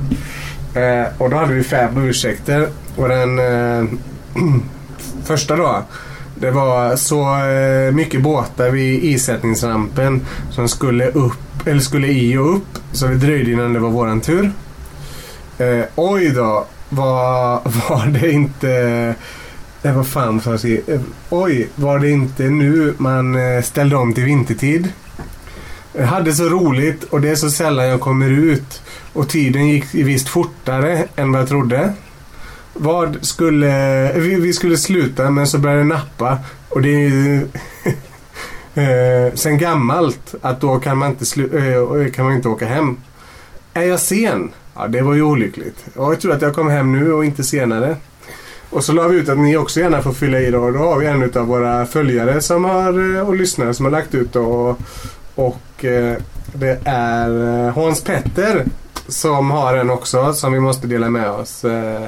Eh, 0.81 1.07
och 1.19 1.31
då 1.31 1.37
hade 1.37 1.55
vi 1.55 1.63
fem 1.63 1.99
ursäkter. 1.99 2.69
Och 2.97 3.09
den 3.09 3.39
eh, 3.39 3.85
första 5.25 5.57
då. 5.57 5.83
Det 6.35 6.51
var 6.51 6.97
så 6.97 7.45
eh, 7.45 7.93
mycket 7.93 8.23
båtar 8.23 8.71
vid 8.71 9.05
isättningsrampen 9.05 10.27
som 10.51 10.69
skulle 10.69 11.07
upp, 11.07 11.54
eller 11.65 11.81
skulle 11.81 12.09
i 12.09 12.37
och 12.37 12.57
upp. 12.57 12.79
Så 12.93 13.07
det 13.07 13.17
dröjde 13.17 13.51
innan 13.51 13.73
det 13.73 13.79
var 13.79 13.91
våran 13.91 14.21
tur. 14.21 14.53
Eh, 15.59 15.85
oj 15.95 16.31
då, 16.31 16.67
var, 16.89 17.55
var 17.89 18.07
det 18.07 18.31
inte... 18.31 18.71
Eh, 19.83 19.97
vad 19.97 20.07
fan 20.07 20.41
får 20.41 20.53
jag 20.53 20.61
säga? 20.61 20.81
Eh, 20.87 21.01
oj, 21.31 21.69
var 21.75 21.99
det 21.99 22.11
inte 22.11 22.43
nu 22.43 22.95
man 22.99 23.37
eh, 23.37 23.63
ställde 23.63 23.97
om 23.97 24.15
till 24.15 24.25
vintertid? 24.25 24.93
Jag 25.93 26.07
hade 26.07 26.33
så 26.33 26.49
roligt 26.49 27.05
och 27.05 27.21
det 27.21 27.29
är 27.29 27.35
så 27.35 27.51
sällan 27.51 27.87
jag 27.87 28.01
kommer 28.01 28.31
ut. 28.31 28.83
Och 29.13 29.29
tiden 29.29 29.69
gick 29.69 29.95
visst 29.95 30.29
fortare 30.29 31.05
än 31.17 31.33
vad 31.33 31.41
jag 31.41 31.49
trodde. 31.49 31.93
Vad 32.73 33.19
skulle... 33.21 33.69
Eh, 34.11 34.21
vi, 34.21 34.35
vi 34.35 34.53
skulle 34.53 34.77
sluta 34.77 35.31
men 35.31 35.47
så 35.47 35.59
började 35.59 35.83
det 35.83 35.89
nappa. 35.89 36.39
Och 36.69 36.83
det 36.83 36.89
är 36.89 37.09
ju... 37.09 37.49
eh, 38.75 39.35
sen 39.35 39.59
gammalt 39.59 40.35
att 40.41 40.61
då 40.61 40.81
kan 40.81 40.99
man, 40.99 41.11
inte 41.11 41.59
eh, 41.59 41.75
eh, 41.75 42.13
kan 42.13 42.25
man 42.25 42.35
inte 42.35 42.49
åka 42.49 42.67
hem. 42.67 42.97
Är 43.75 43.83
jag 43.83 44.01
sen? 44.01 44.51
Ja, 44.75 44.87
det 44.87 45.03
var 45.03 45.15
ju 45.15 45.23
olyckligt. 45.23 45.87
Ja, 45.97 46.13
jag 46.13 46.21
tror 46.21 46.33
att 46.33 46.43
jag 46.43 46.55
kom 46.55 46.69
hem 46.69 46.93
nu 46.93 47.13
och 47.13 47.25
inte 47.25 47.45
senare. 47.45 47.97
Och 48.71 48.85
så 48.85 48.93
la 48.93 49.09
vi 49.09 49.17
ut 49.17 49.29
att 49.29 49.39
ni 49.39 49.57
också 49.57 49.81
gärna 49.81 50.03
får 50.03 50.13
fylla 50.13 50.41
i 50.41 50.51
då. 50.51 50.63
Och 50.63 50.73
då 50.73 50.79
har 50.79 50.99
vi 50.99 51.07
en 51.07 51.33
av 51.35 51.47
våra 51.47 51.87
följare 51.87 52.41
som 52.41 52.65
har, 52.65 53.17
eh, 53.17 53.29
och 53.29 53.37
lyssnare 53.37 53.75
som 53.75 53.85
har 53.85 53.93
lagt 53.93 54.15
ut 54.15 54.33
då. 54.33 54.43
Och, 54.45 54.79
och 55.35 55.85
eh, 55.85 56.17
det 56.53 56.81
är 56.85 57.67
eh, 57.67 57.75
Hans 57.75 58.05
Petter 58.05 58.65
som 59.09 59.51
har 59.51 59.75
en 59.75 59.91
också 59.91 60.33
som 60.33 60.53
vi 60.53 60.61
måste 60.61 60.87
dela 60.87 61.11
med 61.11 61.31
oss. 61.31 61.65
Eh, 61.65 62.03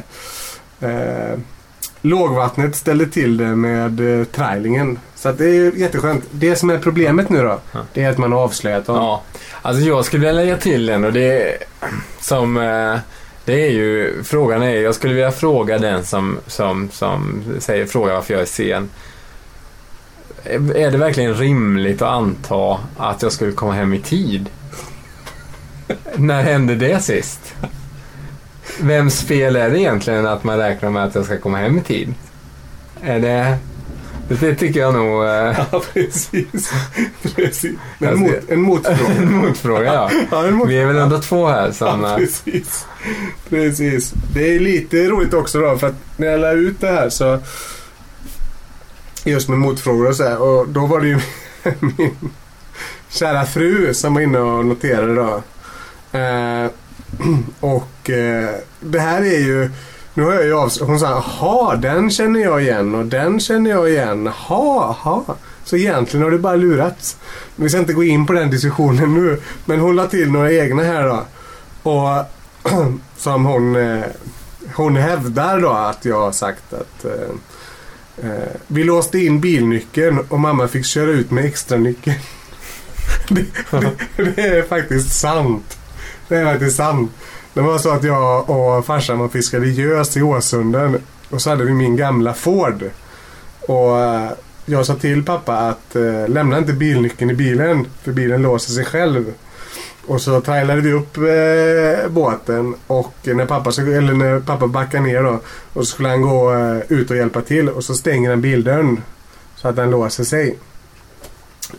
eh, 0.80 1.38
lågvattnet 2.02 2.76
ställde 2.76 3.06
till 3.06 3.36
det 3.36 3.56
med 3.56 4.20
eh, 4.20 4.24
trailingen. 4.24 4.98
Så 5.14 5.28
att 5.28 5.38
det 5.38 5.44
är 5.44 5.52
ju 5.54 5.72
jätteskönt. 5.76 6.24
Det 6.30 6.56
som 6.56 6.70
är 6.70 6.78
problemet 6.78 7.28
nu 7.30 7.42
då, 7.42 7.60
Ja. 7.72 7.80
det 7.94 8.02
är 8.04 8.10
att 8.10 8.18
man 8.18 8.32
har 8.32 8.38
avslöjat 8.40 8.86
dem. 8.86 8.96
Ja, 8.96 9.22
alltså 9.62 9.82
jag 9.82 10.04
skulle 10.04 10.26
vilja 10.26 10.42
lägga 10.44 10.56
till 10.56 10.88
en 10.88 11.04
och 11.04 11.12
det 11.12 11.42
är 11.42 11.56
som... 12.20 12.56
Eh, 12.56 12.98
Det 13.44 13.66
är 13.66 13.70
ju, 13.70 14.22
frågan 14.24 14.62
är, 14.62 14.74
jag 14.80 14.94
skulle 14.94 15.14
vilja 15.14 15.32
fråga 15.32 15.78
den 15.78 16.04
som, 16.04 16.38
som, 16.46 16.88
som 16.92 17.42
säger 17.60 17.86
fråga 17.86 18.14
varför 18.14 18.34
jag 18.34 18.40
är 18.42 18.46
sen. 18.46 18.90
Är 20.74 20.90
det 20.90 20.98
verkligen 20.98 21.34
rimligt 21.34 22.02
att 22.02 22.08
anta 22.08 22.78
att 22.96 23.22
jag 23.22 23.32
skulle 23.32 23.52
komma 23.52 23.72
hem 23.72 23.94
i 23.94 24.00
tid? 24.00 24.48
När 26.16 26.42
hände 26.42 26.74
det 26.74 27.02
sist? 27.02 27.54
Vems 28.80 29.22
fel 29.22 29.56
är 29.56 29.70
det 29.70 29.80
egentligen 29.80 30.26
att 30.26 30.44
man 30.44 30.58
räknar 30.58 30.90
med 30.90 31.04
att 31.04 31.14
jag 31.14 31.24
ska 31.24 31.38
komma 31.38 31.58
hem 31.58 31.78
i 31.78 31.82
tid? 31.82 32.14
Är 33.02 33.20
det... 33.20 33.56
Det 34.28 34.54
tycker 34.54 34.80
jag 34.80 34.94
nog... 34.94 35.24
eh, 35.24 35.58
Ja, 35.72 35.82
precis. 35.92 36.72
precis. 37.34 37.72
En, 37.98 38.08
Alltså, 38.08 38.22
mot, 38.24 38.32
en 38.50 38.60
motfråga. 38.60 39.12
en 39.18 39.32
motfråga, 39.34 39.94
ja. 39.94 40.10
Ja, 40.30 40.46
en 40.46 40.54
mot- 40.54 40.68
Vi 40.68 40.78
är 40.78 40.86
väl 40.86 40.96
ändå 40.96 41.18
två 41.20 41.46
här 41.48 41.72
som... 41.72 42.02
Ja, 42.02 42.10
eh, 42.10 42.16
precis. 42.16 42.86
Precis. 43.48 44.12
Det 44.34 44.56
är 44.56 44.60
lite 44.60 44.96
roligt 45.08 45.34
också 45.34 45.60
då 45.60 45.78
för 45.78 45.86
att 45.86 45.94
när 46.16 46.26
jag 46.26 46.40
la 46.40 46.52
ut 46.52 46.80
det 46.80 46.86
här 46.90 47.08
så 47.08 47.38
just 49.24 49.48
med 49.48 49.58
motfrågor 49.58 50.08
och 50.08 50.16
så 50.16 50.22
här 50.22 50.38
och 50.42 50.68
då 50.68 50.86
var 50.86 51.00
det 51.00 51.08
ju 51.08 51.18
min 51.80 52.16
kära 53.08 53.44
fru 53.46 53.94
som 53.94 54.14
var 54.14 54.20
inne 54.20 54.38
och 54.38 54.64
noterade 54.66 55.14
då. 55.14 55.42
Eh, 56.18 56.70
och 57.60 58.10
eh, 58.10 58.50
det 58.80 59.00
här 59.00 59.22
är 59.22 59.38
ju 59.38 59.70
nu 60.14 60.22
har 60.22 60.32
jag 60.32 60.44
ju 60.44 60.52
avs- 60.54 60.84
Hon 60.84 61.00
sa 61.00 61.10
jaha 61.10 61.76
den 61.76 62.10
känner 62.10 62.40
jag 62.40 62.62
igen 62.62 62.94
och 62.94 63.06
den 63.06 63.40
känner 63.40 63.70
jag 63.70 63.90
igen. 63.90 64.24
Jaha, 64.24 64.96
jaha. 65.04 65.22
Så 65.64 65.76
egentligen 65.76 66.24
har 66.24 66.30
det 66.30 66.38
bara 66.38 66.56
lurats. 66.56 67.16
Vi 67.56 67.68
ska 67.68 67.78
inte 67.78 67.92
gå 67.92 68.04
in 68.04 68.26
på 68.26 68.32
den 68.32 68.50
diskussionen 68.50 69.14
nu. 69.14 69.40
Men 69.64 69.80
hon 69.80 69.96
la 69.96 70.06
till 70.06 70.30
några 70.32 70.52
egna 70.52 70.82
här 70.82 71.02
då. 71.08 71.24
Och 71.90 72.24
som 73.16 73.44
hon, 73.44 73.76
eh, 73.76 74.04
hon 74.74 74.96
hävdar 74.96 75.60
då 75.60 75.70
att 75.70 76.04
jag 76.04 76.20
har 76.20 76.32
sagt 76.32 76.72
att 76.72 77.04
eh, 77.04 78.30
eh, 78.30 78.48
vi 78.66 78.84
låste 78.84 79.18
in 79.18 79.40
bilnyckeln 79.40 80.18
och 80.28 80.40
mamma 80.40 80.68
fick 80.68 80.84
köra 80.86 81.10
ut 81.10 81.30
med 81.30 81.44
extra 81.44 81.78
nyckeln. 81.78 82.16
det, 83.28 83.44
det, 83.70 84.24
det 84.36 84.42
är 84.42 84.62
faktiskt 84.62 85.12
sant. 85.12 85.78
Det 86.28 86.36
är 86.36 86.44
faktiskt 86.44 86.76
sant. 86.76 87.12
Det 87.54 87.60
var 87.60 87.78
så 87.78 87.90
att 87.90 88.04
jag 88.04 88.50
och 88.50 88.86
farsan 88.86 89.20
och 89.20 89.32
fiskade 89.32 89.66
gös 89.66 90.16
i 90.16 90.22
Åsunden 90.22 90.98
och 91.30 91.42
så 91.42 91.50
hade 91.50 91.64
vi 91.64 91.74
min 91.74 91.96
gamla 91.96 92.34
Ford. 92.34 92.90
Och 93.60 94.00
eh, 94.00 94.30
jag 94.64 94.86
sa 94.86 94.94
till 94.94 95.24
pappa 95.24 95.56
att 95.56 95.96
eh, 95.96 96.28
lämna 96.28 96.58
inte 96.58 96.72
bilnyckeln 96.72 97.30
i 97.30 97.34
bilen 97.34 97.86
för 98.02 98.12
bilen 98.12 98.42
låser 98.42 98.72
sig 98.72 98.84
själv. 98.84 99.34
Och 100.06 100.20
så 100.20 100.40
trailade 100.40 100.80
vi 100.80 100.92
upp 100.92 101.16
eh, 101.16 102.10
båten 102.10 102.74
och 102.86 103.14
när 103.22 103.46
pappa, 103.46 103.70
eller 103.80 104.14
när 104.14 104.40
pappa 104.40 104.66
backade 104.66 105.02
ner 105.02 105.22
då 105.22 105.40
och 105.72 105.86
så 105.86 105.94
skulle 105.94 106.08
han 106.08 106.22
gå 106.22 106.54
eh, 106.54 106.92
ut 106.92 107.10
och 107.10 107.16
hjälpa 107.16 107.40
till 107.40 107.68
och 107.68 107.84
så 107.84 107.94
stänger 107.94 108.30
han 108.30 108.40
bildörren 108.40 109.02
så 109.56 109.68
att 109.68 109.76
den 109.76 109.90
låser 109.90 110.24
sig. 110.24 110.58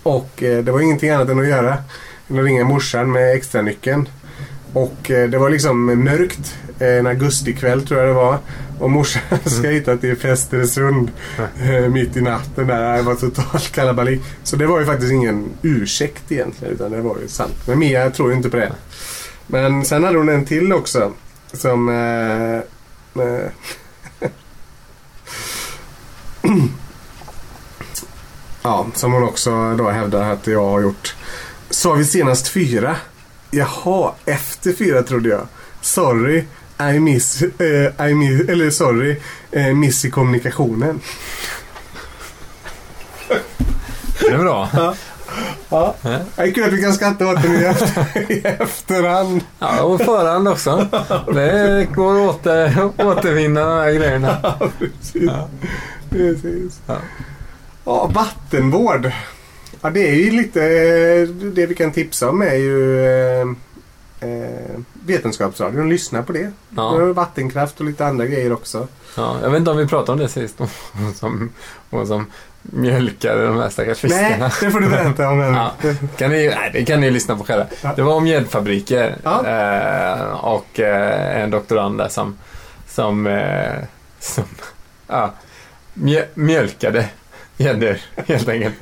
Och 0.04 0.44
eh, 0.44 0.64
det 0.64 0.72
var 0.72 0.80
ingenting 0.80 1.10
annat 1.10 1.30
än 1.30 1.40
att 1.40 1.48
göra 1.48 1.78
än 2.28 2.40
att 2.40 2.46
ringa 2.46 2.64
morsan 2.64 3.12
med 3.12 3.36
extra 3.36 3.62
nyckeln. 3.62 4.10
Och 4.74 5.12
eh, 5.12 5.30
det 5.30 5.38
var 5.38 5.50
liksom 5.50 6.04
mörkt 6.04 6.58
eh, 6.80 6.98
en 6.98 7.08
augustikväll 7.08 7.88
tror 7.88 8.00
jag 8.00 8.10
det 8.10 8.14
var. 8.14 8.38
Och 8.80 8.92
morsan 8.92 9.22
ska 9.46 9.68
hitta 9.68 9.98
till 9.98 10.16
Fästersund 10.16 11.12
eh, 11.62 11.90
mitt 11.90 12.18
i 12.18 12.22
natten 12.22 12.68
där. 12.68 12.98
Det 12.98 13.04
var 13.04 13.16
totalt 13.16 13.72
kalabalik. 13.72 14.22
Så 14.44 14.56
det 14.56 14.68
var 14.68 14.80
ju 14.80 14.86
faktiskt 14.86 15.12
ingen 15.12 15.50
ursäkt 15.62 16.32
egentligen 16.32 16.74
utan 16.74 16.92
det 16.92 17.02
var 17.02 17.18
ju 17.22 17.28
sant. 17.28 17.68
Men 17.68 17.80
Mia 17.80 18.10
tror 18.10 18.30
ju 18.30 18.38
inte 18.38 18.50
på 18.50 18.58
det. 18.58 18.72
Men 19.48 19.86
sen 19.86 20.04
hade 20.04 20.18
hon 20.18 20.30
en 20.30 20.46
till 20.46 20.74
också. 20.74 21.14
Som... 21.54 21.90
Eh, 21.90 22.58
eh, 23.24 23.52
ja, 28.64 28.88
som 28.94 29.14
hon 29.14 29.24
också 29.24 29.76
då 29.78 29.90
hävdar 29.90 30.32
att 30.32 30.48
jag 30.48 30.66
har 30.66 30.82
gjort. 30.82 31.16
Sa 31.70 31.94
vi 31.94 32.06
senast 32.06 32.48
fyra? 32.48 32.96
Jaha, 33.52 34.12
efter 34.26 34.74
fyra 34.74 35.04
trodde 35.04 35.30
jag. 35.30 35.48
Sorry, 35.82 36.44
I 36.94 37.00
miss, 37.00 37.42
eh, 37.42 38.10
I 38.10 38.14
miss 38.14 38.50
eller 38.50 38.70
sorry, 38.70 39.20
eh, 39.52 39.74
miss 39.74 40.06
i 40.06 40.10
kommunikationen. 40.10 41.00
Det 44.20 44.28
är 44.28 44.38
bra. 44.38 44.70
Ja. 44.74 44.96
Ja. 45.70 45.96
Det 46.02 46.42
är 46.42 46.52
kul 46.52 46.64
att 46.64 46.74
vi 46.74 46.82
kan 46.82 46.94
skratta 46.94 47.28
åt 47.28 47.42
den 47.42 47.56
i, 47.56 47.64
efter, 47.64 48.32
i 48.32 48.42
efterhand. 48.44 49.44
Ja, 49.60 49.82
och 49.84 50.02
förhand 50.02 50.48
också. 50.48 50.88
Det 51.34 51.88
går 51.96 52.30
att 52.30 52.36
åter, 52.36 52.92
återvinna 52.98 53.66
de 53.66 53.82
här 53.84 53.92
grejerna. 53.92 54.38
Ja, 54.44 54.70
precis. 54.80 55.24
Ja. 55.24 55.50
precis. 56.10 56.80
Ja. 56.86 56.96
Ja, 57.86 58.08
vattenvård. 58.14 59.12
Ja, 59.82 59.90
det 59.90 60.10
är 60.10 60.14
ju 60.16 60.32
lite... 60.32 60.60
Det 61.56 61.66
vi 61.66 61.76
kan 61.76 61.92
tipsa 61.92 62.30
om 62.30 62.42
är 62.42 62.54
ju 62.56 63.06
eh, 63.06 63.48
eh, 64.20 64.80
Vetenskapsradion. 65.06 65.90
Lyssna 65.90 66.24
på 66.24 66.32
det. 66.34 66.52
Ja. 66.76 67.14
Vattenkraft 67.14 67.80
och 67.80 67.86
lite 67.86 68.06
andra 68.06 68.26
grejer 68.26 68.54
också. 68.54 68.88
Ja, 69.18 69.38
jag 69.44 69.50
vet 69.50 69.60
inte 69.60 69.72
om 69.72 69.78
vi 69.78 69.88
pratade 69.88 70.12
om 70.12 70.20
det 70.20 70.30
sist. 70.30 70.56
Hon 70.94 71.14
som, 71.14 71.50
hon 71.90 72.08
som 72.08 72.26
mjölkade 72.62 73.46
de 73.48 73.58
här 73.60 73.70
stackars 73.70 74.00
fiskarna. 74.00 74.38
Nej, 74.40 74.52
det 74.62 74.72
får 74.72 74.80
du 74.80 74.90
berätta 74.90 75.30
om. 75.30 75.40
Ja. 75.40 75.72
Kan 76.18 76.32
ni, 76.32 76.48
nej, 76.48 76.70
det 76.74 76.86
kan 76.86 77.02
ni 77.02 77.12
lyssna 77.12 77.36
på 77.38 77.44
själva. 77.44 77.66
Ja. 77.82 77.94
Det 77.96 78.02
var 78.02 78.14
om 78.14 78.28
gäddfabriker 78.28 79.16
Ja. 79.24 79.46
eh, 79.48 80.22
och 80.46 80.80
eh, 80.80 81.42
en 81.44 81.50
doktorand 81.52 81.98
där 81.98 82.08
som, 82.10 82.38
som, 82.88 83.28
eh, 83.28 83.74
som 84.20 84.44
ja, 85.08 85.34
mjö, 85.94 86.26
mjölkade 86.34 87.06
gäddor 87.64 87.98
helt 88.16 88.50
enkelt. 88.50 88.76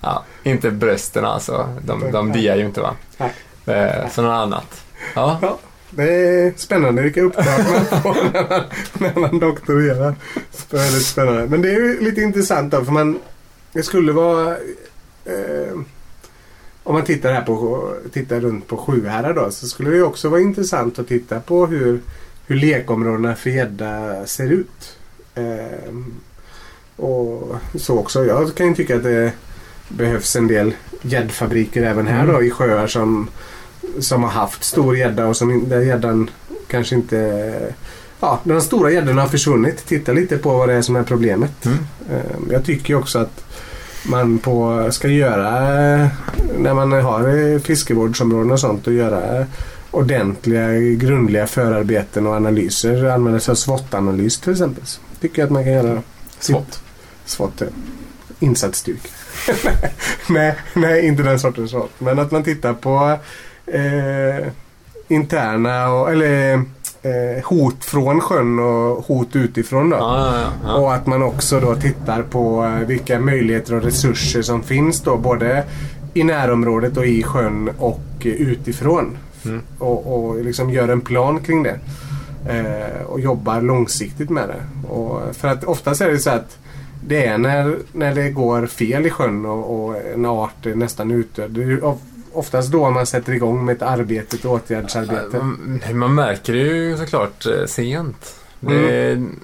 Ja, 0.00 0.24
inte 0.42 0.70
brösten 0.70 1.24
alltså. 1.24 1.68
De, 1.82 2.12
de 2.12 2.32
diar 2.32 2.56
ju 2.56 2.64
inte 2.64 2.80
va. 2.80 2.96
Eh, 3.66 4.08
så 4.10 4.22
något 4.22 4.32
annat. 4.32 4.84
Ja, 5.14 5.38
Ja, 5.42 5.58
det 5.90 6.14
är 6.14 6.52
spännande 6.56 7.02
vilka 7.02 7.22
uppdrag 7.22 7.44
man 7.46 8.02
får 8.02 8.14
när 8.32 8.48
man, 8.48 8.64
när 8.94 9.20
man 9.20 9.38
doktorerar. 9.38 10.14
Väldigt 10.70 11.06
spännande. 11.06 11.46
Men 11.46 11.62
det 11.62 11.68
är 11.68 11.74
ju 11.74 12.00
lite 12.00 12.20
intressant 12.20 12.72
då 12.72 12.84
för 12.84 12.92
man... 12.92 13.18
Det 13.72 13.82
skulle 13.82 14.12
vara... 14.12 14.56
Eh, 15.24 15.78
om 16.82 16.94
man 16.94 17.04
tittar 17.04 17.32
här 17.32 17.42
på 17.42 17.92
tittar 18.12 18.40
runt 18.40 18.66
på 18.66 18.76
Sjuhärad 18.76 19.34
då 19.34 19.50
så 19.50 19.66
skulle 19.66 19.90
det 19.90 20.02
också 20.02 20.28
vara 20.28 20.40
intressant 20.40 20.98
att 20.98 21.08
titta 21.08 21.40
på 21.40 21.66
hur, 21.66 22.00
hur 22.46 22.56
lekområdena 22.56 23.34
för 23.34 23.50
gädda 23.50 24.26
ser 24.26 24.52
ut. 24.52 24.98
Eh, 25.34 25.92
och 26.96 27.56
så 27.74 27.98
också. 27.98 28.24
Jag 28.24 28.54
kan 28.54 28.66
ju 28.66 28.74
tycka 28.74 28.96
att 28.96 29.02
det 29.02 29.32
behövs 29.88 30.36
en 30.36 30.48
del 30.48 30.74
gäddfabriker 31.02 31.82
även 31.82 32.06
här 32.06 32.26
då 32.26 32.42
i 32.42 32.50
sjöar 32.50 32.86
som 32.86 33.28
som 33.98 34.22
har 34.22 34.30
haft 34.30 34.64
stor 34.64 34.96
gädda 34.96 35.26
och 35.26 35.36
som 35.36 35.68
där 35.68 35.80
gäddan 35.80 36.30
kanske 36.68 36.94
inte... 36.94 37.72
Ja, 38.20 38.40
de 38.44 38.60
stora 38.60 38.90
gäddorna 38.90 39.22
har 39.22 39.28
försvunnit. 39.28 39.86
Titta 39.86 40.12
lite 40.12 40.38
på 40.38 40.58
vad 40.58 40.68
det 40.68 40.74
är 40.74 40.82
som 40.82 40.96
är 40.96 41.02
problemet. 41.02 41.66
Mm. 41.66 41.78
Eh, 42.10 42.52
Jag 42.52 42.64
tycker 42.64 42.94
också 42.94 43.18
att 43.18 43.44
man 44.08 44.38
på, 44.38 44.88
ska 44.90 45.08
göra, 45.08 45.50
när 46.58 46.74
man 46.74 46.92
har 46.92 47.52
eh, 47.52 47.60
fiskevårdsområden 47.60 48.52
och 48.52 48.60
sånt, 48.60 48.86
och 48.86 48.92
göra 48.92 49.46
ordentliga, 49.90 50.72
grundliga 50.78 51.46
förarbeten 51.46 52.26
och 52.26 52.34
analyser. 52.34 53.04
Använda 53.04 53.40
sig 53.40 53.52
av 53.52 53.56
SWOT-analys 53.56 54.40
till 54.40 54.52
exempel. 54.52 54.84
Tycker 55.20 55.42
jag 55.42 55.46
att 55.46 55.52
man 55.52 55.64
kan 55.64 55.72
göra. 55.72 56.02
SWOT. 56.38 56.80
Eh, 57.40 57.68
Insatsstyrka. 58.38 59.08
nej, 60.28 60.54
nej, 60.74 61.06
inte 61.06 61.22
den 61.22 61.38
sortens 61.38 61.70
SWOT. 61.70 61.90
Men 61.98 62.18
att 62.18 62.30
man 62.30 62.42
tittar 62.42 62.72
på 62.72 63.18
eh, 63.66 64.48
interna 65.08 65.92
och, 65.92 66.12
eller 66.12 66.54
eh, 67.02 67.44
hot 67.44 67.84
från 67.84 68.20
sjön 68.20 68.58
och 68.58 69.04
hot 69.06 69.36
utifrån. 69.36 69.90
Då. 69.90 69.96
Ja, 69.96 70.26
ja, 70.26 70.40
ja, 70.40 70.50
ja. 70.64 70.74
Och 70.74 70.94
att 70.94 71.06
man 71.06 71.22
också 71.22 71.60
då 71.60 71.74
tittar 71.74 72.22
på 72.22 72.64
eh, 72.64 72.86
vilka 72.86 73.20
möjligheter 73.20 73.74
och 73.74 73.82
resurser 73.82 74.42
som 74.42 74.62
finns 74.62 75.00
då 75.00 75.16
både 75.16 75.64
i 76.14 76.24
närområdet 76.24 76.96
och 76.96 77.06
i 77.06 77.22
sjön 77.22 77.70
och 77.78 78.00
eh, 78.18 78.26
utifrån. 78.26 79.18
Mm. 79.44 79.62
Och, 79.78 80.28
och 80.28 80.44
liksom 80.44 80.70
gör 80.70 80.88
en 80.88 81.00
plan 81.00 81.40
kring 81.40 81.62
det. 81.62 81.78
Eh, 82.48 83.06
och 83.06 83.20
jobbar 83.20 83.60
långsiktigt 83.60 84.30
med 84.30 84.48
det. 84.48 84.88
Och 84.88 85.36
för 85.36 85.48
att 85.48 85.64
oftast 85.64 86.00
är 86.00 86.10
det 86.10 86.18
så 86.18 86.30
att 86.30 86.58
det 87.06 87.26
är 87.26 87.38
när, 87.38 87.78
när 87.92 88.14
det 88.14 88.30
går 88.30 88.66
fel 88.66 89.06
i 89.06 89.10
sjön 89.10 89.46
och, 89.46 89.84
och 89.84 89.96
en 90.14 90.26
art 90.26 90.66
är 90.66 90.74
nästan 90.74 91.10
utdöd. 91.10 91.80
Oftast 92.32 92.72
då 92.72 92.90
man 92.90 93.06
sätter 93.06 93.32
igång 93.32 93.64
med 93.64 93.76
ett 93.76 93.82
arbete, 93.82 94.36
ett 94.36 94.44
åtgärdsarbete. 94.44 95.38
Man, 95.38 95.80
man 95.98 96.14
märker 96.14 96.52
det 96.52 96.58
ju 96.58 96.96
såklart 96.96 97.46
eh, 97.46 97.66
sent. 97.66 98.34
Det, 98.60 99.10
Mm. 99.12 99.40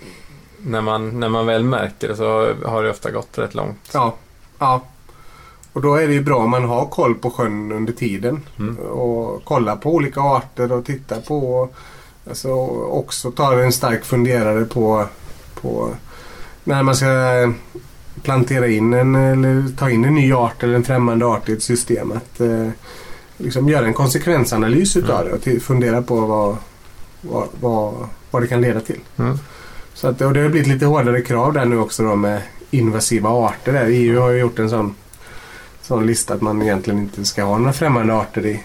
när, 0.59 0.81
man, 0.81 1.21
när 1.21 1.29
man 1.29 1.47
väl 1.47 1.65
märker 1.65 2.09
det 2.09 2.17
så 2.17 2.55
har 2.65 2.83
det 2.83 2.91
ofta 2.91 3.11
gått 3.11 3.39
rätt 3.39 3.55
långt. 3.55 3.91
Ja, 3.95 4.15
ja. 4.59 4.83
Och 5.73 5.83
då 5.83 5.95
är 5.95 6.07
det 6.07 6.13
ju 6.13 6.23
bra 6.23 6.37
om 6.37 6.51
man 6.51 6.65
har 6.65 6.87
koll 6.87 7.15
på 7.15 7.31
sjön 7.31 7.73
under 7.73 7.93
tiden. 7.93 8.43
Mm. 8.59 8.77
Och 8.77 9.43
kolla 9.45 9.77
på 9.77 9.95
olika 9.95 10.21
arter 10.21 10.73
och 10.73 10.85
titta 10.85 11.21
på 11.21 11.69
alltså, 12.29 12.53
också 12.77 13.31
tar 13.31 13.57
en 13.57 13.73
stark 13.73 14.05
funderare 14.05 14.65
på, 14.65 15.07
på 15.61 15.91
när 16.65 16.83
man 16.83 16.97
ska 16.97 17.07
plantera 18.23 18.69
in 18.69 18.93
en 18.95 19.15
eller 19.15 19.77
ta 19.77 19.91
in 19.91 20.05
en 20.05 20.15
ny 20.15 20.33
art 20.33 20.63
eller 20.63 20.75
en 20.75 20.85
främmande 20.85 21.27
art 21.27 21.49
i 21.49 21.53
ett 21.53 21.63
system. 21.63 22.13
Att 22.13 22.41
eh, 22.41 22.69
liksom 23.37 23.69
göra 23.69 23.87
en 23.87 23.95
konsekvensanalys 23.95 24.97
utav 24.97 25.17
Mm. 25.21 25.29
det 25.29 25.33
och 25.37 25.43
till- 25.43 25.61
fundera 25.61 26.03
på 26.03 26.21
vad, 26.21 26.57
vad, 27.21 27.49
vad, 27.61 27.95
vad 28.31 28.43
det 28.43 28.47
kan 28.47 28.61
leda 28.61 28.81
till. 28.81 29.01
Mm. 29.19 29.39
Så 29.95 30.09
att, 30.09 30.21
och 30.21 30.33
det 30.35 30.41
har 30.41 30.49
blivit 30.49 30.69
lite 30.69 30.87
hårdare 30.87 31.23
krav 31.23 31.53
där 31.53 31.65
nu 31.65 31.79
också 31.79 32.03
då 32.03 32.17
med 32.17 32.43
invasiva 32.71 33.31
arter. 33.31 33.73
Där. 33.73 33.87
EU 33.87 34.21
har 34.21 34.31
ju 34.31 34.39
gjort 34.41 34.59
en 34.59 34.71
sån, 34.71 34.95
sån 35.83 36.07
lista 36.07 36.35
att 36.35 36.41
man 36.41 36.63
egentligen 36.63 37.01
inte 37.01 37.25
ska 37.25 37.45
ha 37.45 37.59
några 37.59 37.73
främmande 37.73 38.15
arter 38.15 38.47
i, 38.47 38.61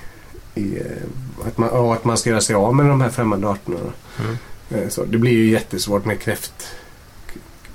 i 0.55 0.77
eh, 0.77 1.47
att 1.47 1.57
man, 1.57 1.69
och 1.69 1.93
att 1.93 2.05
man 2.05 2.17
ska 2.17 2.29
göra 2.29 2.41
sig 2.41 2.55
av 2.55 2.75
med 2.75 2.85
de 2.85 3.01
här 3.01 3.09
främmande 3.09 3.49
arterna. 3.49 3.77
Mm. 4.19 4.37
Eh, 4.69 4.89
Så 4.89 5.05
det 5.05 5.17
blir 5.17 5.31
ju 5.31 5.49
jättesvårt 5.51 6.05
med 6.05 6.19
kräft... 6.19 6.53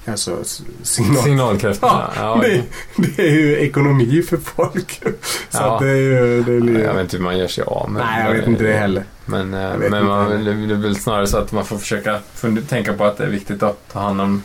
Alltså 0.06 0.36
signal. 0.82 1.22
Signalkräftorna. 1.22 2.10
Ja, 2.16 2.40
det, 2.42 2.62
det 2.96 3.22
är 3.28 3.30
ju 3.32 3.58
ekonomi 3.60 4.22
för 4.22 4.36
folk. 4.36 5.00
Så 5.50 5.58
Ja. 5.58 5.78
det 5.82 5.88
är 5.90 5.96
ju... 5.96 6.42
Det 6.42 6.60
blir, 6.60 6.84
Jag 6.84 6.94
vet 6.94 7.02
inte 7.02 7.16
hur 7.16 7.24
man 7.24 7.38
gör 7.38 7.46
sig 7.46 7.64
av 7.64 7.90
med 7.90 8.02
Nej, 8.06 8.24
jag 8.26 8.34
vet 8.34 8.46
inte 8.48 8.64
det 8.64 8.72
heller. 8.72 9.04
Men, 9.24 9.54
eh, 9.54 9.70
men 9.90 10.06
man, 10.06 10.44
det 10.44 10.50
är 10.50 10.74
väl 10.82 10.96
snarare 10.96 11.26
så 11.26 11.38
att 11.38 11.52
man 11.52 11.64
får 11.64 11.78
försöka 11.78 12.18
tänka 12.68 12.92
på 12.92 13.04
att 13.04 13.16
det 13.16 13.24
är 13.24 13.28
viktigt 13.28 13.62
att 13.62 13.88
ta 13.92 14.00
hand 14.00 14.20
om 14.20 14.42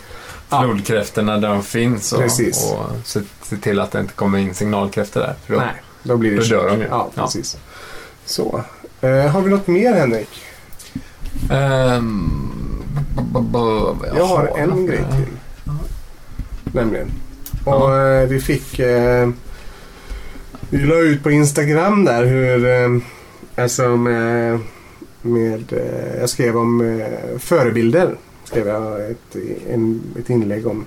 Ja. 0.49 0.61
flodkräftorna 0.61 1.37
där 1.37 1.49
de 1.49 1.63
finns 1.63 2.13
och, 2.13 2.19
Precis. 2.19 2.71
och 2.73 2.85
se, 3.07 3.19
se 3.43 3.57
till 3.57 3.79
att 3.79 3.91
det 3.91 3.99
inte 3.99 4.13
kommer 4.13 4.37
in 4.39 4.53
signalkräftor 4.53 5.19
där. 5.21 5.35
För 5.45 5.53
då, 5.53 5.59
Nej, 5.59 5.73
då 6.03 6.17
blir 6.17 6.31
det 6.31 6.37
då 6.37 6.43
dör 6.43 6.69
de 6.69 6.79
ju. 6.79 6.87
Ja, 6.89 7.09
Ja. 7.15 7.21
precis. 7.23 7.57
Så. 8.25 8.63
Eh, 9.01 9.09
har 9.27 9.41
vi 9.41 9.49
något 9.49 9.67
mer 9.67 9.93
Henrik? 9.93 10.29
B- 13.41 13.59
Jag 14.17 14.25
har 14.25 14.51
en 14.57 14.85
grej 14.85 14.99
ja. 15.09 15.15
till. 15.17 15.25
Nämligen. 16.73 17.07
Och 17.65 17.73
Ja. 17.73 18.21
eh, 18.21 18.27
vi 18.27 18.39
fick... 18.39 18.79
Eh, 18.79 19.29
vi 20.69 20.77
la 20.77 20.95
ut 20.95 21.23
på 21.23 21.31
Instagram 21.31 22.05
där 22.05 22.25
hur... 22.25 22.65
Eh, 22.65 23.01
alltså 23.63 23.87
med... 23.97 24.59
med 25.21 25.63
jag 26.19 26.29
skrev 26.29 26.57
om 26.57 27.03
förebilder. 27.39 28.15
Skrev 28.43 28.67
jag 28.67 29.11
ett, 29.11 29.35
en, 29.73 30.01
ett 30.19 30.29
inlägg 30.29 30.67
om. 30.67 30.85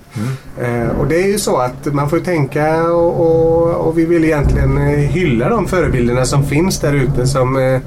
Mm. 0.59 0.89
Och 0.89 1.07
det 1.07 1.23
är 1.23 1.27
ju 1.27 1.37
så 1.39 1.57
att 1.57 1.93
man 1.93 2.09
får 2.09 2.19
tänka 2.19 2.83
och, 2.83 3.21
och, 3.21 3.87
och 3.87 3.97
vi 3.97 4.05
vill 4.05 4.23
egentligen 4.23 4.77
hylla 4.97 5.49
de 5.49 5.67
förebilderna 5.67 6.25
som 6.25 6.43
finns 6.43 6.79
där 6.79 6.93
ute 6.93 7.27
som 7.27 7.79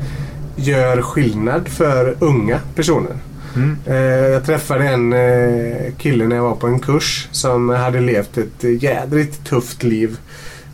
gör 0.57 1.03
skillnad 1.03 1.69
för 1.69 2.17
unga 2.21 2.61
personer. 2.75 3.17
Mm. 3.57 3.77
Eh, 3.87 4.29
jag 4.29 4.47
träffade 4.47 4.85
en 4.85 5.13
eh, 5.13 5.93
kille 5.99 6.29
när 6.29 6.37
jag 6.37 6.43
var 6.43 6.57
på 6.57 6.67
en 6.67 6.79
kurs 6.81 7.29
som 7.33 7.69
hade 7.69 8.01
levt 8.01 8.39
ett 8.39 8.83
jädrigt 8.83 9.45
tufft 9.47 9.83
liv 9.83 10.19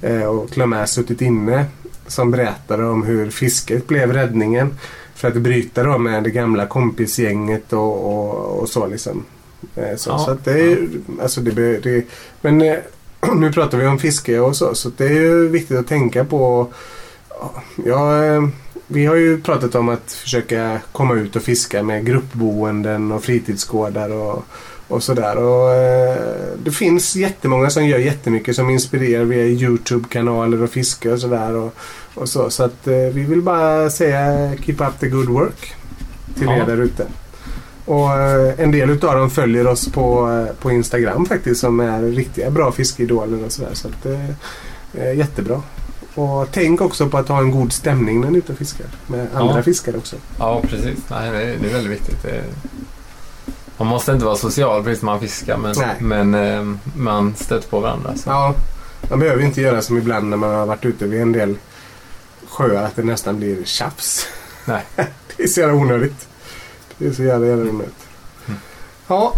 eh, 0.03 0.23
och 0.23 0.51
till 0.51 0.63
och 0.63 0.69
med 0.69 0.89
suttit 0.89 1.21
inne. 1.21 1.65
Som 2.07 2.31
berättade 2.31 2.87
om 2.87 3.03
hur 3.03 3.31
fisket 3.31 3.87
blev 3.87 4.13
räddningen 4.13 4.79
för 5.15 5.29
att 5.29 5.37
bryta 5.37 5.83
då 5.83 5.99
med 5.99 6.23
det 6.23 6.31
gamla 6.31 6.67
kompisgänget 6.67 7.73
och, 7.73 8.05
och, 8.05 8.61
och 8.61 8.69
så 8.69 8.87
liksom. 8.87 9.25
Så, 9.97 10.11
Ja, 10.11 10.19
så 10.19 10.31
att 10.31 10.45
det 10.45 10.53
är 10.53 10.65
ju, 10.65 10.89
alltså 11.23 11.41
det, 11.41 11.79
det 11.79 12.05
Men 12.41 12.59
nu 13.37 13.53
pratar 13.53 13.79
vi 13.79 13.87
om 13.87 13.99
fiske 13.99 14.41
och 14.41 14.57
så 14.57 14.75
så 14.75 14.91
det 14.97 15.05
är 15.05 15.13
ju 15.13 15.49
viktigt 15.49 15.79
att 15.79 15.89
tänka 15.89 16.25
på 16.25 16.69
Ja, 17.87 18.25
vi 18.93 19.07
har 19.07 19.17
ju 19.17 19.41
pratat 19.41 19.75
om 19.75 19.89
att 19.89 20.13
försöka 20.13 20.81
komma 20.93 21.15
ut 21.15 21.37
och 21.37 21.43
fiska 21.43 21.83
med 21.83 22.07
gruppboenden 22.07 23.13
och 23.13 23.25
fritidsgårdar 23.25 24.11
och, 24.11 24.45
och 24.89 25.03
sådär. 25.03 25.37
Och, 25.37 25.75
eh, 25.75 26.17
det 26.65 26.71
finns 26.71 27.17
jättemånga 27.17 27.71
som 27.71 27.87
gör 27.87 27.99
jättemycket 27.99 28.57
som 28.57 28.71
inspirerar 28.71 29.25
via 29.25 29.45
Youtube-kanaler 29.45 30.63
och 30.63 30.71
fiske 30.71 31.13
och 31.13 31.21
sådär. 31.21 31.57
Och, 31.57 31.75
och 32.15 32.29
så 32.29 32.51
så 32.51 32.63
att 32.65 32.87
eh, 32.87 32.95
vi 32.97 33.23
vill 33.25 33.43
bara 33.43 33.91
säga 33.91 34.53
keep 34.65 34.77
up 34.89 35.01
the 35.01 35.09
good 35.09 35.29
work 35.29 35.75
till 36.39 36.47
Ja. 36.47 36.57
er 36.57 36.67
där 36.67 36.81
ute. 36.83 37.07
Och 37.85 38.13
eh, 38.13 38.55
en 38.61 38.71
del 38.71 38.91
utav 38.91 39.15
dem 39.15 39.31
följer 39.31 39.67
oss 39.67 39.93
på, 39.93 40.31
eh, 40.31 40.55
på 40.63 40.71
Instagram 40.71 41.27
faktiskt 41.27 41.61
som 41.61 41.81
är 41.81 42.03
riktiga 42.03 42.51
bra 42.51 42.73
fiskeidoler 42.73 43.45
och 43.45 43.53
sådär. 43.53 43.71
Så 43.75 43.89
att 43.89 44.07
eh, 44.07 45.15
jättebra. 45.19 45.63
Och 46.15 46.49
tänk 46.53 46.81
också 46.81 47.09
på 47.09 47.19
att 47.19 47.29
ha 47.29 47.39
en 47.39 47.51
god 47.51 47.73
stämning 47.73 48.21
när 48.21 48.31
ni 48.31 48.35
är 48.39 48.43
ute 48.43 48.53
och 48.53 48.59
fiskar. 48.59 48.87
Med 49.07 49.27
andra 49.35 49.57
Ja. 49.57 49.63
fiskare 49.63 49.97
också. 49.97 50.17
Ja, 50.39 50.61
precis. 50.69 50.99
Nej, 51.09 51.31
det, 51.31 51.37
är, 51.43 51.57
det 51.63 51.69
är 51.69 51.73
väldigt 51.73 51.93
viktigt. 51.93 52.23
Det 52.23 52.31
är, 52.31 52.45
man 53.77 53.87
måste 53.89 54.13
inte 54.13 54.25
vara 54.25 54.37
social 54.37 54.85
precis 54.85 55.03
när 55.03 55.07
man 55.07 55.21
fiskar, 55.21 55.57
men, 55.57 55.75
Nej. 55.79 55.97
men 56.01 56.35
eh, 56.35 56.77
man 56.97 57.35
stöter 57.37 57.69
på 57.69 57.81
varandra. 57.81 58.13
Så. 58.17 58.31
Ja, 58.31 58.55
man 59.11 59.19
behöver 59.21 59.43
inte 59.43 59.61
göra 59.61 59.83
som 59.83 59.99
ibland 59.99 60.29
när 60.31 60.37
man 60.37 60.55
har 60.55 60.67
varit 60.67 60.85
ute 60.85 61.07
vid 61.07 61.23
en 61.23 61.33
del 61.33 61.57
sjöar 62.49 62.83
att 62.85 62.97
det 62.97 63.03
nästan 63.03 63.37
blir 63.39 63.65
tjafs. 63.65 64.27
Nej. 64.65 64.83
det 65.37 65.43
är 65.43 65.47
så 65.47 65.61
jävla 65.61 65.75
onödigt. 65.75 66.29
Det 66.99 67.07
är 67.07 67.13
så 67.13 67.23
jävla, 67.23 67.47
jävla 67.47 67.71
onödigt. 67.71 68.07
Mm. 68.49 68.61
Ja, 69.09 69.33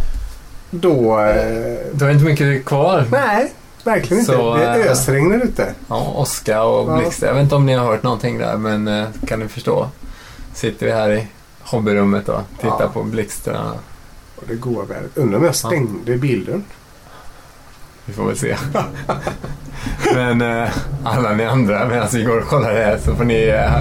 då... 0.71 1.21
Eh, 1.21 1.79
Du 1.93 2.05
har 2.05 2.13
inte 2.13 2.25
mycket 2.25 2.65
kvar. 2.65 3.07
nej, 3.11 3.53
verkligen 3.85 4.21
inte. 4.21 4.33
Så, 4.33 4.57
det 4.57 4.65
är 4.65 4.79
eh, 4.87 4.93
ösregn 4.93 5.29
där 5.31 5.45
ute. 5.45 5.75
Ja, 5.89 6.13
Oskar 6.17 6.61
och 6.63 6.91
Ja. 6.93 6.97
Blixt. 6.99 7.23
Jag 7.23 7.35
vet 7.35 7.43
inte 7.43 7.55
om 7.55 7.67
ni 7.67 7.75
har 7.75 7.87
hört 7.87 8.03
någonting 8.03 8.39
där, 8.39 8.57
men 8.57 8.89
eh, 8.89 9.07
kan 9.27 9.39
ni 9.41 9.49
förstå? 9.49 9.89
Sitter 10.55 10.87
vi 10.87 10.93
här 10.93 11.11
i 11.13 11.27
hobbyrummet 11.61 12.29
och 12.29 12.41
tittar 12.61 12.77
Ja. 12.81 12.89
på 12.93 13.03
blixtarna. 13.03 13.73
Och 14.37 14.43
det 14.49 14.55
går 14.55 14.85
väl. 14.85 15.05
Undrar 15.15 15.39
om 15.39 15.45
jag 15.45 15.55
stängde 15.55 16.17
bilden. 16.17 16.65
Vi 18.05 18.13
får 18.13 18.25
väl 18.27 18.39
se. 18.39 18.57
men 20.15 20.41
eh, 20.41 20.69
alla 21.05 21.33
ni 21.33 21.45
andra, 21.45 21.89
medan 21.89 22.09
vi 22.13 22.23
går 22.23 22.39
och 22.39 22.49
kollar 22.49 22.73
det 22.75 22.85
här, 22.85 22.99
så 23.05 23.15
får 23.15 23.25
ni... 23.25 23.43
Eh, 23.49 23.81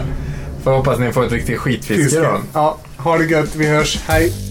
får 0.64 0.72
hoppas 0.72 1.00
ni 1.00 1.12
får 1.14 1.26
ett 1.26 1.32
riktigt 1.32 1.60
skitfiske 1.60 2.20
då. 2.20 2.38
Ja, 2.54 2.78
ha 2.98 3.18
det 3.18 3.26
gött. 3.26 3.56
Vi 3.56 3.68
hörs. 3.68 4.00
Hej! 4.08 4.51